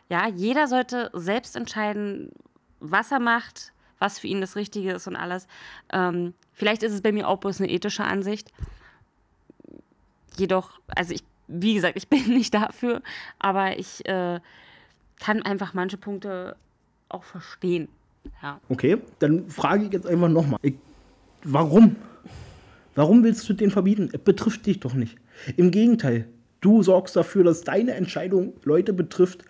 [0.09, 2.31] Ja, jeder sollte selbst entscheiden,
[2.79, 5.47] was er macht, was für ihn das Richtige ist und alles.
[5.91, 8.53] Ähm, vielleicht ist es bei mir auch bloß eine ethische Ansicht.
[10.37, 13.01] Jedoch, also ich, wie gesagt, ich bin nicht dafür,
[13.37, 14.39] aber ich äh,
[15.19, 16.55] kann einfach manche Punkte
[17.09, 17.89] auch verstehen.
[18.41, 18.61] Ja.
[18.69, 20.59] Okay, dann frage ich jetzt einfach nochmal.
[21.43, 21.97] Warum?
[22.95, 24.09] Warum willst du den verbieten?
[24.13, 25.17] Es betrifft dich doch nicht.
[25.57, 26.27] Im Gegenteil,
[26.61, 29.43] du sorgst dafür, dass deine Entscheidung Leute betrifft,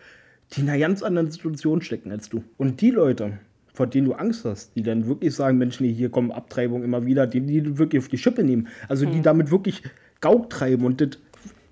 [0.53, 2.43] die in einer ganz anderen Situation stecken als du.
[2.57, 3.39] Und die Leute,
[3.73, 7.05] vor denen du Angst hast, die dann wirklich sagen, Mensch, nee, hier kommen Abtreibungen immer
[7.05, 9.83] wieder, die, die wirklich auf die Schippe nehmen, also die damit wirklich
[10.19, 11.19] Gauk treiben und das,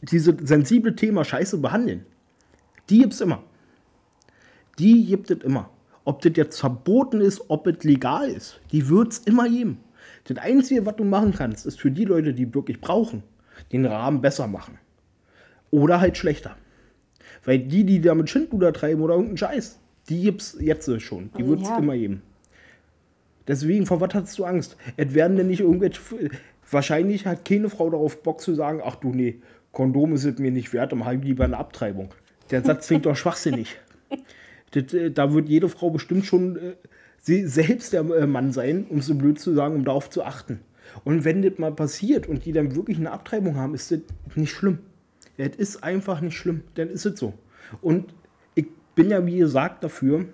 [0.01, 2.05] dieses sensible Thema scheiße behandeln,
[2.89, 3.43] die gibt's immer.
[4.77, 5.69] Die gibt es immer.
[6.05, 9.79] Ob das jetzt verboten ist, ob es legal ist, die wird es immer geben.
[10.23, 13.23] Das Einzige, was du machen kannst, ist für die Leute, die wirklich brauchen,
[13.71, 14.79] den Rahmen besser machen.
[15.71, 16.55] Oder halt schlechter.
[17.45, 19.79] Weil die, die damit Schindluder treiben oder irgendeinen Scheiß,
[20.09, 21.29] die gibt es jetzt schon.
[21.37, 21.77] Die wird es Ja.
[21.77, 22.21] immer geben.
[23.47, 24.77] Deswegen, vor was hast du Angst?
[24.97, 25.99] Es werden denn nicht irgendwelche.
[26.69, 30.51] Wahrscheinlich hat keine Frau darauf Bock zu sagen: Ach du, nee, Kondom ist es mir
[30.51, 32.13] nicht wert, dann halt lieber eine Abtreibung.
[32.51, 33.77] Der Satz klingt doch schwachsinnig.
[34.71, 36.75] Das, äh, da wird jede Frau bestimmt schon äh,
[37.19, 40.59] sie selbst der äh, Mann sein, um so blöd zu sagen, um darauf zu achten.
[41.03, 44.01] Und wenn das mal passiert und die dann wirklich eine Abtreibung haben, ist das
[44.35, 44.77] nicht schlimm.
[45.39, 47.33] Es ist einfach nicht schlimm, dann ist es so.
[47.81, 48.13] Und
[48.55, 50.25] ich bin ja, wie gesagt, dafür,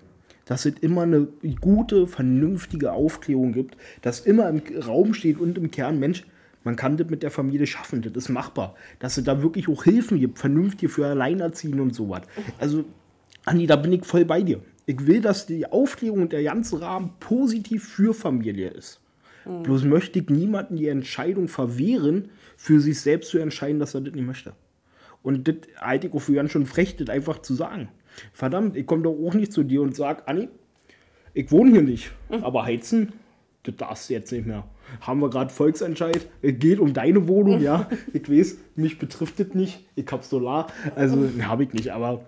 [0.46, 1.28] dass es immer eine
[1.62, 6.26] gute, vernünftige Aufklärung gibt, dass immer im Raum steht und im Kern, Mensch,
[6.63, 8.74] man kann das mit der Familie schaffen, das ist machbar.
[8.98, 12.24] Dass es da wirklich auch Hilfen gibt, vernünftige für Alleinerziehende und sowas.
[12.58, 12.86] Also,
[13.46, 14.62] Andi, da bin ich voll bei dir.
[14.88, 19.00] Ich will, dass die Aufklärung und der ganze Rahmen positiv für Familie ist.
[19.46, 24.15] Bloß möchte ich niemanden die Entscheidung verwehren, für sich selbst zu entscheiden, dass er das
[24.15, 24.54] nicht möchte.
[25.25, 27.89] Und das halte ich auch für ganz schön frech, das einfach zu sagen.
[28.31, 30.49] Verdammt, ich komme doch auch nicht zu dir und sag, Anni,
[31.33, 33.11] ich wohne hier nicht, aber heizen,
[33.63, 34.65] das darfst du jetzt nicht mehr.
[35.01, 37.89] Haben wir gerade Volksentscheid, es geht um deine Wohnung, ja.
[38.13, 42.23] Ich weiß, mich betrifft das nicht, ich hab Solar, also ne, habe ich nicht, aber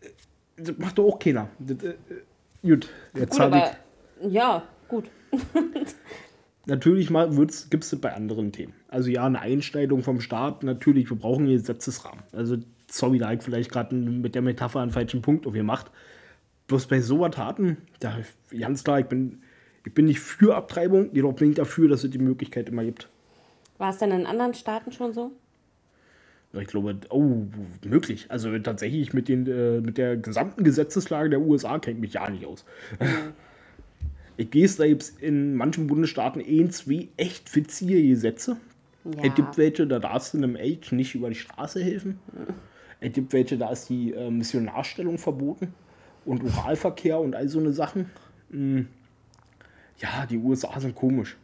[0.00, 0.08] äh,
[0.56, 1.48] das macht doch auch keiner.
[1.60, 1.94] Das, äh, äh,
[2.68, 3.62] gut, jetzt habe
[4.20, 4.32] ich.
[4.32, 5.04] ja, gut.
[6.70, 8.74] Natürlich mal gibt es das bei anderen Themen.
[8.86, 12.22] Also ja, eine Einschneidung vom Staat, natürlich, wir brauchen einen Gesetzesrahmen.
[12.32, 15.90] Also sorry, da habe ich vielleicht gerade mit der Metapher einen falschen Punkt aufgemacht.
[16.68, 18.18] Bloß bei so Taten, da
[18.56, 19.42] ganz klar, ich bin,
[19.84, 23.08] Ich bin nicht für Abtreibung, jedoch bin ich dafür, dass es die Möglichkeit immer gibt.
[23.78, 25.32] War es denn in anderen Staaten schon so?
[26.52, 27.46] Ich glaube, oh,
[27.84, 28.26] möglich.
[28.28, 32.46] Also tatsächlich mit, den, äh, mit der gesamten Gesetzeslage der USA kennt mich ja nicht
[32.46, 32.64] aus.
[33.00, 33.32] Mhm.
[34.40, 38.56] Ich gehe selbst in manchen Bundesstaaten ein, zwei echt fizier Gesetze.
[39.04, 39.24] Ja.
[39.24, 42.18] Es gibt welche, da darfst du einem Age nicht über die Straße helfen.
[43.00, 45.74] Es gibt welche, da ist die äh, Missionarstellung verboten
[46.24, 48.06] und Oralverkehr und all so eine Sachen.
[48.48, 48.88] Mhm.
[49.98, 51.36] Ja, die USA sind komisch.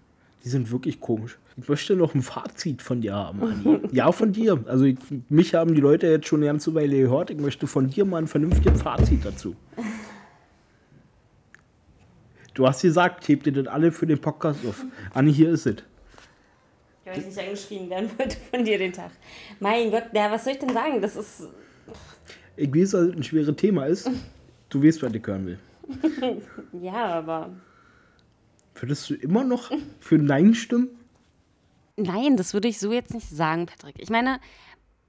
[0.43, 1.37] Die sind wirklich komisch.
[1.59, 3.79] Ich möchte noch ein Fazit von dir haben, Anni.
[3.93, 4.65] ja, von dir.
[4.69, 4.97] Also ich,
[5.29, 7.29] mich haben die Leute jetzt schon eine ganze Weile gehört.
[7.29, 9.55] Ich möchte von dir mal ein vernünftiges Fazit dazu.
[12.57, 14.83] Du hast gesagt, hebt ihr das alle für den Podcast auf.
[15.13, 15.77] Anni, hier ist es.
[17.05, 19.11] Weil ich nicht angeschrien werden wollte von dir den Tag.
[19.61, 21.03] Mein Gott, ja, was soll ich denn sagen?
[21.03, 21.49] Das ist.
[22.57, 24.11] Ich weiß, dass es ein schweres Thema ist.
[24.71, 25.59] Du weißt, was ich hören will.
[26.81, 27.51] ja, aber.
[28.75, 30.89] Würdest du immer noch für Nein stimmen?
[31.99, 33.97] Nein, das würde ich so jetzt nicht sagen, Patrick.
[33.99, 34.41] Ich meine,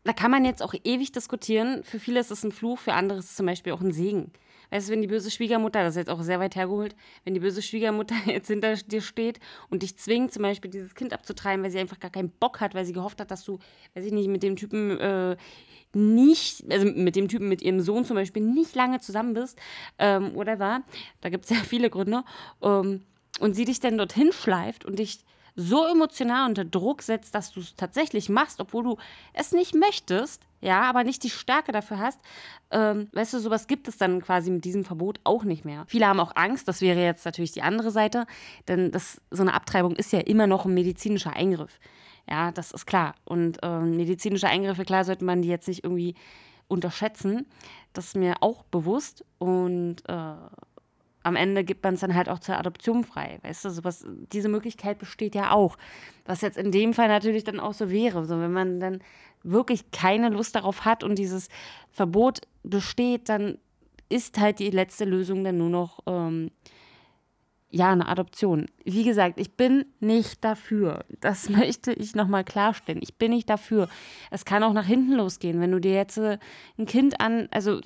[0.04, 1.86] da kann man jetzt auch ewig diskutieren.
[1.86, 4.34] Für viele ist es ein Fluch, für andere ist es zum Beispiel auch ein Segen.
[4.70, 7.40] Weißt du, wenn die böse Schwiegermutter, das ist jetzt auch sehr weit hergeholt, wenn die
[7.40, 11.72] böse Schwiegermutter jetzt hinter dir steht und dich zwingt, zum Beispiel dieses Kind abzutreiben, weil
[11.72, 13.60] sie einfach gar keinen Bock hat, weil sie gehofft hat, dass du,
[13.94, 15.38] weiß ich nicht, mit dem Typen äh,
[15.94, 19.58] nicht, also mit dem Typen, mit ihrem Sohn zum Beispiel nicht lange zusammen bist,
[20.00, 20.84] ähm, whatever,
[21.22, 22.24] da gibt es ja viele Gründe,
[22.62, 23.04] ähm,
[23.40, 25.20] und sie dich dann dorthin schleift und dich
[25.58, 28.98] so emotional unter Druck setzt, dass du es tatsächlich machst, obwohl du
[29.34, 32.20] es nicht möchtest, ja, aber nicht die Stärke dafür hast,
[32.72, 35.86] ähm, weißt du, sowas gibt es dann quasi mit diesem Verbot auch nicht mehr.
[35.88, 38.28] Viele haben auch Angst, das wäre jetzt natürlich die andere Seite,
[38.68, 41.80] denn das, so eine Abtreibung ist ja immer noch ein medizinischer Eingriff.
[42.30, 43.16] Ja, das ist klar.
[43.26, 46.16] Und ähm, medizinische Eingriffe, klar, sollte man die jetzt nicht irgendwie
[46.68, 47.48] unterschätzen.
[47.94, 49.26] Das ist mir auch bewusst.
[49.40, 50.34] Und äh,
[51.28, 53.40] am Ende gibt man es dann halt auch zur Adoption frei.
[53.44, 55.78] Weißt du, sowas, diese Möglichkeit besteht ja auch.
[56.26, 58.26] Was jetzt in dem Fall natürlich dann auch so wäre.
[58.26, 59.00] So, wenn man dann
[59.44, 61.50] wirklich keine Lust darauf hat und dieses
[61.92, 63.58] Verbot besteht, dann
[64.10, 66.50] ist halt die letzte Lösung dann nur noch ähm,
[67.70, 68.68] ja, eine Adoption.
[68.86, 71.04] Wie gesagt, ich bin nicht dafür.
[71.20, 73.02] Das möchte ich nochmal klarstellen.
[73.04, 73.90] Ich bin nicht dafür.
[74.32, 76.38] Es kann auch nach hinten losgehen, wenn du dir jetzt äh,
[76.78, 77.82] ein Kind an, also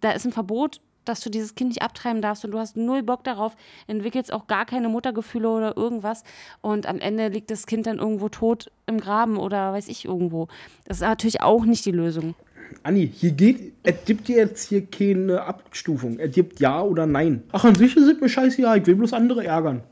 [0.00, 3.02] da ist ein Verbot dass du dieses Kind nicht abtreiben darfst und du hast null
[3.02, 6.24] Bock darauf, entwickelst auch gar keine Muttergefühle oder irgendwas
[6.60, 10.48] und am Ende liegt das Kind dann irgendwo tot im Graben oder weiß ich irgendwo.
[10.84, 12.34] Das ist natürlich auch nicht die Lösung.
[12.82, 16.18] Anni, hier geht, es gibt jetzt hier keine Abstufung.
[16.18, 17.42] Es gibt Ja oder Nein.
[17.52, 19.82] Ach, an sich sind mir scheiße, ja, ich will bloß andere ärgern.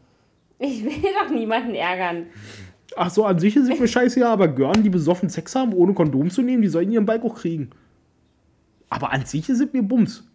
[0.58, 2.26] Ich will doch niemanden ärgern.
[2.96, 5.94] Ach so, an sich sind mir scheiße, ja, aber Görn, die besoffen Sex haben, ohne
[5.94, 7.70] Kondom zu nehmen, die sollen ihren Balk auch kriegen.
[8.88, 10.29] Aber an sich sind mir Bums.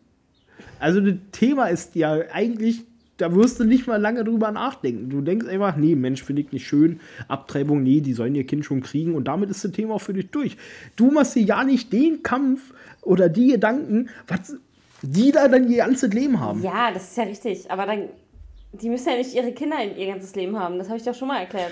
[0.79, 2.83] Also das Thema ist ja eigentlich,
[3.17, 5.09] da wirst du nicht mal lange drüber nachdenken.
[5.09, 6.99] Du denkst einfach, nee, Mensch, finde ich nicht schön.
[7.27, 9.15] Abtreibung, nee, die sollen ihr Kind schon kriegen.
[9.15, 10.57] Und damit ist das Thema auch für dich durch.
[10.95, 14.55] Du machst dir ja nicht den Kampf oder die Gedanken, was
[15.01, 16.63] die da dann ihr ganzes Leben haben.
[16.63, 17.69] Ja, das ist ja richtig.
[17.69, 18.09] Aber dann
[18.81, 20.77] die müssen ja nicht ihre Kinder in ihr ganzes Leben haben.
[20.77, 21.71] Das habe ich doch schon mal erklärt.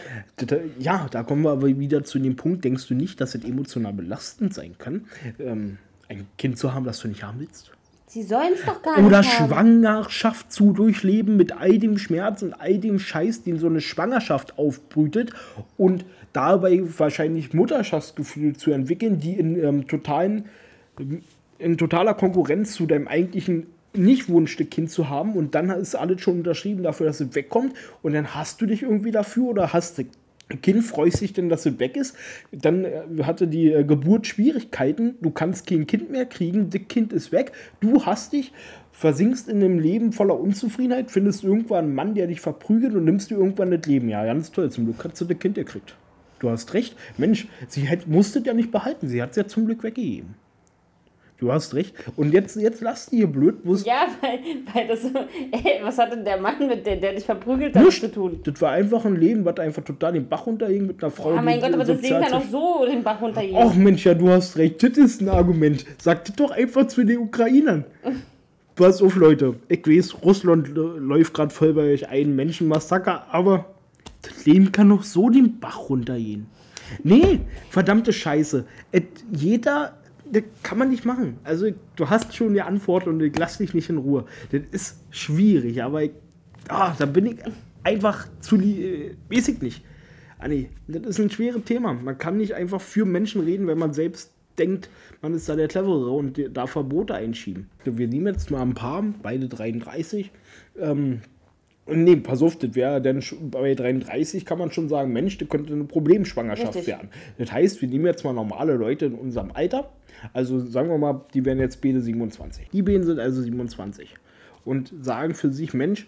[0.80, 2.64] Ja, da kommen wir aber wieder zu dem Punkt.
[2.64, 5.06] Denkst du nicht, dass es emotional belastend sein kann,
[5.40, 7.72] ähm, ein Kind zu haben, das du nicht haben willst?
[8.14, 9.08] Sie sollen es doch gar nicht.
[9.08, 13.82] Oder Schwangerschaft zu durchleben mit all dem Schmerz und all dem Scheiß, den so eine
[13.82, 15.32] Schwangerschaft aufbrütet
[15.78, 20.46] und dabei wahrscheinlich Mutterschaftsgefühle zu entwickeln, die in ähm, totalen
[21.58, 26.22] in totaler Konkurrenz zu deinem eigentlichen nicht Wunschstück Kind zu haben und dann ist alles
[26.22, 27.74] schon unterschrieben dafür, dass es wegkommt
[28.04, 30.04] und dann hast du dich irgendwie dafür oder hast du
[30.62, 32.16] Kind freut sich denn, dass es weg ist.
[32.52, 35.16] Dann äh, hatte die äh, Geburt Schwierigkeiten.
[35.22, 36.70] Du kannst kein Kind mehr kriegen.
[36.70, 37.52] Das Kind ist weg.
[37.80, 38.54] Du hast dich,
[38.92, 43.32] versinkst in einem Leben voller Unzufriedenheit, findest irgendwann einen Mann, der dich verprügelt und nimmst
[43.32, 44.10] dir irgendwann das Leben.
[44.10, 44.70] Ja, ganz toll.
[44.72, 45.96] Zum Glück hast du das Kind gekriegt.
[46.40, 46.96] Du hast recht.
[47.18, 49.08] Mensch, sie hätte, musste ja nicht behalten.
[49.08, 50.36] Sie hat es ja zum Glück weggegeben.
[51.44, 51.94] Du hast recht.
[52.16, 53.66] Und jetzt, jetzt lass die hier blöd.
[53.66, 54.40] Muss ja, weil,
[54.74, 55.10] weil das so.
[55.52, 58.40] Ey, was hat denn der Mann mit der, der dich verprügelt hat, zu tun?
[58.46, 61.36] Das war einfach ein Leben, was einfach total den Bach runterging mit einer Frau.
[61.36, 63.58] Ja, mein Gott, aber das Leben kann auch so den Bach runtergehen.
[63.60, 64.82] Ach Mensch, ja, du hast recht.
[64.82, 65.86] Das ist ein Argument.
[65.98, 67.84] Sag das doch einfach zu den Ukrainern.
[68.76, 69.56] Pass auf, Leute.
[69.68, 73.66] Ich weiß, Russland läuft gerade voll bei euch ein Menschenmassaker, aber
[74.22, 76.48] das Leben kann doch so den Bach runtergehen.
[77.04, 78.64] Nee, verdammte Scheiße.
[78.94, 79.98] Et, jeder
[80.34, 81.38] das kann man nicht machen.
[81.44, 84.26] Also, du hast schon die Antwort und ich lass dich nicht in Ruhe.
[84.52, 86.12] Das ist schwierig, aber ich,
[86.68, 87.38] ah, da bin ich
[87.84, 88.58] einfach zu.
[88.58, 89.84] Äh, weiß ich nicht.
[90.46, 91.94] Nee, das ist ein schweres Thema.
[91.94, 94.90] Man kann nicht einfach für Menschen reden, wenn man selbst denkt,
[95.22, 97.70] man ist da der Clevere und da Verbote einschieben.
[97.86, 100.32] Wir nehmen jetzt mal ein paar, beide 33.
[100.80, 101.22] Ähm,
[101.86, 105.74] Nee, pass auf, das wäre dann bei 33 kann man schon sagen, Mensch, das könnte
[105.74, 106.88] eine Problemschwangerschaft Richtig.
[106.88, 107.10] werden.
[107.38, 109.90] Das heißt, wir nehmen jetzt mal normale Leute in unserem Alter.
[110.32, 112.70] Also sagen wir mal, die werden jetzt beide 27.
[112.72, 114.16] Die beiden sind also 27
[114.64, 116.08] und sagen für sich, Mensch,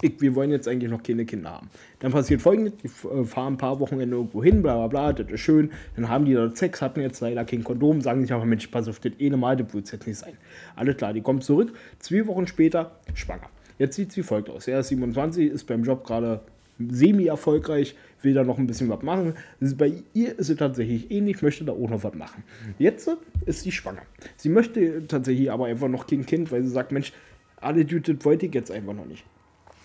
[0.00, 1.70] ich, wir wollen jetzt eigentlich noch keine Kinder haben.
[1.98, 5.30] Dann passiert folgendes, die äh, fahren ein paar Wochenende irgendwo hin, bla bla bla, das
[5.30, 5.72] ist schön.
[5.96, 8.88] Dann haben die dort Sex, hatten jetzt leider kein Kondom, sagen sich aber, Mensch, pass
[8.88, 10.34] auf, das eine Mal, das wird jetzt nicht sein.
[10.76, 13.50] Alles klar, die kommt zurück, zwei Wochen später, schwanger.
[13.78, 14.66] Jetzt sieht sie wie folgt aus.
[14.68, 16.40] Er ist 27, ist beim Job gerade
[16.78, 19.34] semi-erfolgreich, will da noch ein bisschen was machen.
[19.60, 22.42] Ist- Bei ihr ist sie tatsächlich ähnlich, möchte da auch noch was machen.
[22.78, 23.08] Jetzt
[23.46, 24.02] ist sie schwanger.
[24.36, 27.12] Sie möchte tatsächlich aber einfach noch kein Kind, weil sie sagt, Mensch,
[27.60, 29.24] alle das wollte ich jetzt einfach noch nicht.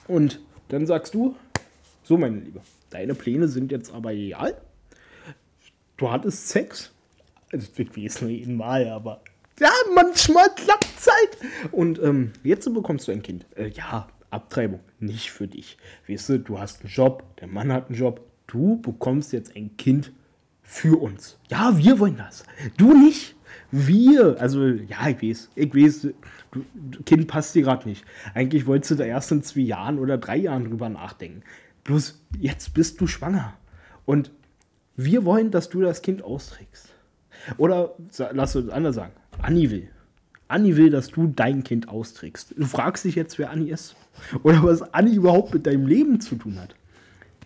[0.08, 1.36] Und dann sagst du,
[2.04, 4.56] so meine Liebe, deine Pläne sind jetzt aber egal.
[5.98, 6.92] Du hattest Sex.
[7.52, 9.22] Also, ich weiß jeden Mal, aber
[9.60, 11.72] ja, manchmal klappt es halt.
[11.72, 13.46] Und ähm, jetzt bekommst du ein Kind.
[13.56, 15.78] Äh, ja, Abtreibung, nicht für dich.
[16.08, 18.22] Weißt du, du hast einen Job, der Mann hat einen Job.
[18.48, 20.12] Du bekommst jetzt ein Kind
[20.64, 21.38] für uns.
[21.50, 22.44] Ja, wir wollen das.
[22.78, 23.36] Du nicht.
[23.70, 24.40] Wir.
[24.40, 25.50] Also, ja, ich weiß.
[25.56, 26.08] Ich weiß,
[26.52, 28.04] du, Kind passt dir gerade nicht.
[28.34, 31.44] Eigentlich wolltest du da erst in zwei Jahren oder drei Jahren drüber nachdenken.
[31.84, 33.54] Bloß jetzt bist du schwanger.
[34.06, 34.32] Und
[34.96, 36.90] wir wollen, dass du das Kind austrägst.
[37.58, 37.96] Oder
[38.32, 39.14] lass uns anders sagen.
[39.42, 39.90] Anni will.
[40.48, 42.54] Anni will, dass du dein Kind austrägst.
[42.58, 43.96] Du fragst dich jetzt, wer Anni ist.
[44.44, 46.76] Oder was Anni überhaupt mit deinem Leben zu tun hat.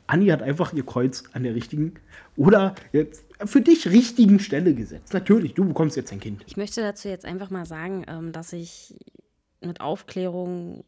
[0.07, 1.93] Anni hat einfach ihr Kreuz an der richtigen
[2.35, 5.13] oder jetzt für dich richtigen Stelle gesetzt.
[5.13, 6.43] Natürlich, du bekommst jetzt ein Kind.
[6.47, 8.95] Ich möchte dazu jetzt einfach mal sagen, ähm, dass ich
[9.61, 10.85] mit Aufklärung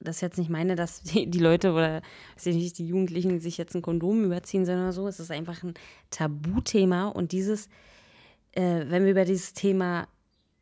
[0.00, 2.02] das jetzt nicht meine, dass die, Leute oder
[2.44, 5.08] nicht, die Jugendlichen sich jetzt ein Kondom überziehen sollen oder so.
[5.08, 5.74] Es ist einfach ein
[6.10, 7.68] Tabuthema und dieses,
[8.52, 10.08] äh, wenn wir über dieses Thema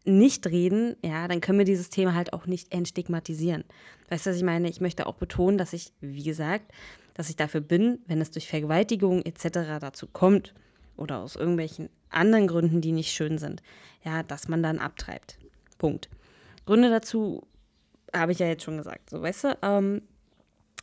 [0.05, 3.65] nicht reden, ja, dann können wir dieses Thema halt auch nicht entstigmatisieren.
[4.09, 4.69] Weißt du, was ich meine?
[4.69, 6.73] Ich möchte auch betonen, dass ich, wie gesagt,
[7.15, 9.81] dass ich dafür bin, wenn es durch Vergewaltigung etc.
[9.81, 10.55] dazu kommt
[10.97, 13.63] oder aus irgendwelchen anderen Gründen, die nicht schön sind,
[14.05, 15.39] ja, dass man dann abtreibt.
[15.79, 16.09] Punkt.
[16.67, 17.47] Gründe dazu
[18.15, 19.11] habe ich ja jetzt schon gesagt.
[19.11, 20.03] So, weißt du, ähm,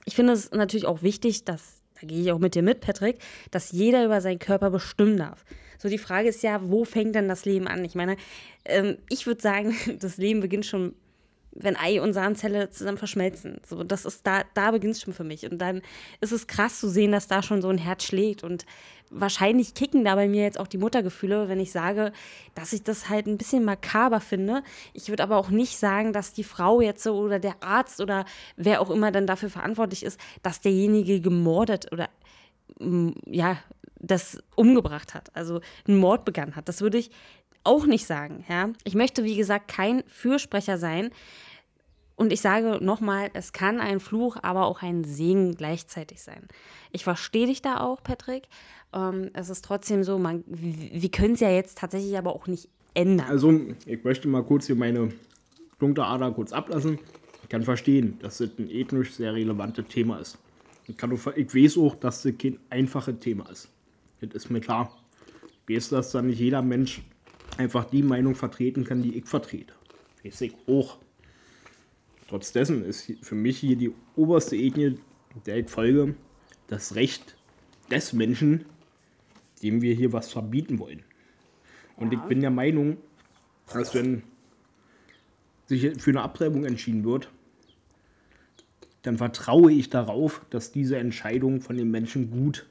[0.05, 3.19] ich finde es natürlich auch wichtig, dass, da gehe ich auch mit dir mit, Patrick,
[3.51, 5.45] dass jeder über seinen Körper bestimmen darf.
[5.77, 7.83] So, die Frage ist ja, wo fängt denn das Leben an?
[7.85, 8.17] Ich meine,
[8.65, 10.95] ähm, ich würde sagen, das Leben beginnt schon,
[11.55, 13.59] wenn Ei und Samenzelle zusammen verschmelzen.
[13.67, 15.49] So, das ist da, da beginnt es schon für mich.
[15.49, 15.81] Und dann
[16.21, 18.43] ist es krass zu sehen, dass da schon so ein Herz schlägt.
[18.43, 18.65] Und
[19.09, 22.11] wahrscheinlich kicken da bei mir jetzt auch die Muttergefühle, wenn ich sage,
[22.55, 24.63] dass ich das halt ein bisschen makaber finde.
[24.93, 28.25] Ich würde aber auch nicht sagen, dass die Frau jetzt so oder der Arzt oder
[28.55, 32.09] wer auch immer dann dafür verantwortlich ist, dass derjenige gemordet oder
[32.79, 33.57] mm, ja,
[33.99, 36.67] das umgebracht hat, also einen Mord begangen hat.
[36.67, 37.09] Das würde ich
[37.63, 38.45] auch nicht sagen.
[38.49, 38.69] Ja?
[38.84, 41.12] Ich möchte, wie gesagt, kein Fürsprecher sein.
[42.15, 46.47] Und ich sage nochmal, es kann ein Fluch, aber auch ein Segen gleichzeitig sein.
[46.91, 48.43] Ich verstehe dich da auch, Patrick.
[48.93, 52.69] Ähm, es ist trotzdem so, man, wir können es ja jetzt tatsächlich aber auch nicht
[52.93, 53.28] ändern.
[53.28, 55.10] Also, ich möchte mal kurz hier meine
[55.80, 56.99] dunkle Ader kurz ablassen.
[57.41, 60.38] Ich kann verstehen, dass das ein ethnisch sehr relevantes Thema ist.
[60.88, 63.69] Ich, kann, ich weiß auch, dass das kein einfaches Thema ist.
[64.21, 64.95] Das ist mir klar.
[65.67, 67.02] Ich weiß, dass da nicht jeder Mensch
[67.57, 69.73] einfach die Meinung vertreten kann, die ich vertrete.
[70.23, 70.97] Weiß ich auch.
[72.27, 74.97] Trotz dessen ist für mich hier die oberste Ethnie,
[75.45, 76.15] der ich folge,
[76.67, 77.35] das Recht
[77.91, 78.65] des Menschen,
[79.61, 81.03] dem wir hier was verbieten wollen.
[81.95, 82.97] Und ich bin der Meinung,
[83.71, 84.23] dass wenn
[85.67, 87.29] sich für eine Abtreibung entschieden wird,
[89.03, 92.65] dann vertraue ich darauf, dass diese Entscheidung von den Menschen gut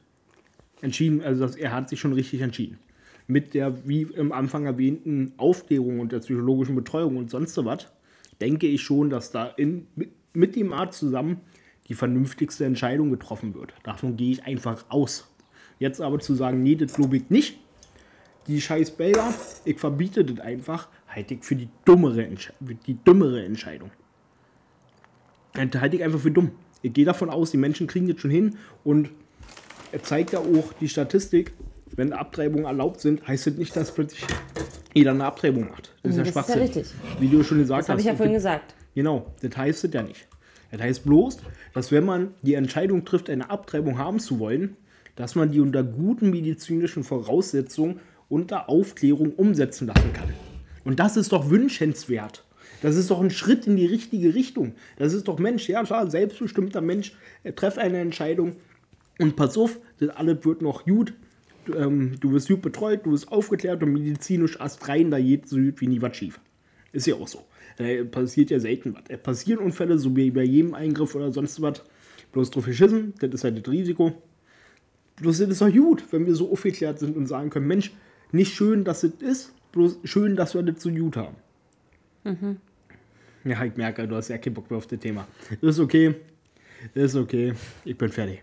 [0.81, 2.79] entschieden, also dass er hat sich schon richtig entschieden.
[3.33, 7.87] Mit der, wie im Anfang erwähnten, Aufklärung und der psychologischen Betreuung und sonst so was,
[8.43, 11.41] denke ich schon, dass da in, mit, mit dem Arzt zusammen
[11.89, 13.73] die vernünftigste Entscheidung getroffen wird.
[13.85, 15.33] Davon gehe ich einfach aus.
[15.79, 17.59] Jetzt aber zu sagen, nee, das glaube ich nicht,
[18.47, 19.33] die scheiß Belger,
[19.65, 23.91] ich verbiete das einfach, halte ich für die dummere, Entsche die dümmere Entscheidung.
[25.55, 26.51] Das halte ich einfach für dumm.
[26.83, 29.09] Ich gehe davon aus, die Menschen kriegen das schon hin und
[29.93, 31.53] er zeigt ja auch die Statistik,
[31.97, 34.25] wenn Abtreibungen erlaubt sind, heißt das nicht, dass plötzlich
[34.95, 35.93] jeder eine Abtreibung macht.
[36.03, 36.63] Das ist ja das ist ja Schwachsinn.
[36.63, 36.87] richtig.
[37.21, 38.05] Wie du schon gesagt Das habe hast.
[38.05, 38.75] ich ja vorhin gesagt.
[38.95, 40.27] Genau, das heißt es ja nicht.
[40.71, 41.39] Das heißt bloß,
[41.75, 44.77] dass wenn man die Entscheidung trifft, eine Abtreibung haben zu wollen,
[45.17, 50.31] dass man die unter guten medizinischen Voraussetzungen unter Aufklärung umsetzen lassen kann.
[50.85, 52.45] Und das ist doch wünschenswert.
[52.81, 54.75] Das ist doch ein Schritt in die richtige Richtung.
[54.97, 57.13] Das ist doch Mensch, ja klar, selbstbestimmter Mensch,
[57.45, 58.57] äh, treff eine Entscheidung
[59.19, 61.13] und pass auf, das alles wird noch gut.
[61.65, 65.57] Du, ähm, du wirst gut betreut, du wirst aufgeklärt und medizinisch astrein, da geht so
[65.57, 66.41] gut wie nie was schief.
[66.93, 67.45] Ist ja auch so.
[67.77, 69.03] Da passiert ja selten was.
[69.09, 71.83] Es passieren Unfälle, so wie bei jedem Eingriff oder sonst was.
[72.33, 74.13] Bloß drauf geschissen, das ist halt das Risiko.
[75.17, 77.93] Bloß das ist doch gut, wenn wir so aufgeklärt sind und sagen können, Mensch,
[78.33, 81.37] nicht schön, dass es ist, bloß schön, dass wir das so gut haben.
[82.25, 82.57] Mhm.
[83.45, 85.27] Ja, ich merke, du hast ja keinen Bock mehr auf das Thema.
[85.61, 86.15] Ist okay.
[86.95, 87.55] Ist okay.
[87.85, 88.43] Ich bin fertig.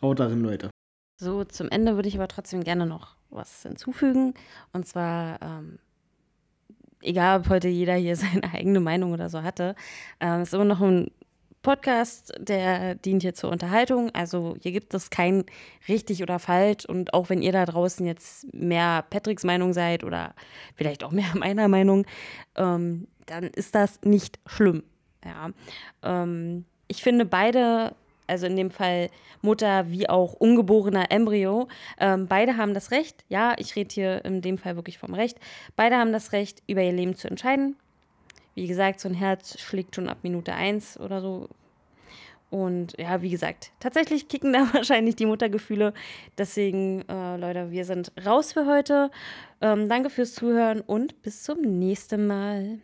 [0.00, 0.73] Haut darin, Leute.
[1.16, 4.34] So, zum Ende würde ich aber trotzdem gerne noch was hinzufügen.
[4.72, 5.78] Und zwar, ähm,
[7.00, 9.74] egal ob heute jeder hier seine eigene Meinung oder so hatte,
[10.20, 11.10] äh, ist immer noch ein
[11.64, 14.10] Podcast, der dient hier zur Unterhaltung.
[14.10, 15.44] Also hier gibt es kein
[15.88, 16.84] richtig oder falsch.
[16.84, 20.34] Und auch wenn ihr da draußen jetzt mehr Patricks Meinung seid oder
[20.74, 22.06] vielleicht auch mehr meiner Meinung,
[22.56, 24.84] ähm, dann ist das nicht schlimm.
[25.24, 25.50] Ja.
[26.02, 27.94] Ähm, ich finde beide,
[28.26, 29.10] also in dem Fall
[29.42, 31.68] Mutter wie auch ungeborener Embryo,
[31.98, 35.38] ähm, beide haben das Recht, ja, ich rede hier in dem Fall wirklich vom Recht,
[35.76, 37.76] beide haben das Recht, über ihr Leben zu entscheiden.
[38.54, 41.48] Wie gesagt, so ein Herz schlägt schon ab Minute 1 oder so.
[42.50, 45.92] Und ja, wie gesagt, tatsächlich kicken da wahrscheinlich die Muttergefühle.
[46.38, 49.10] Deswegen, äh, Leute, wir sind raus für heute.
[49.60, 52.78] Ähm, danke fürs Zuhören und bis zum nächsten Mal.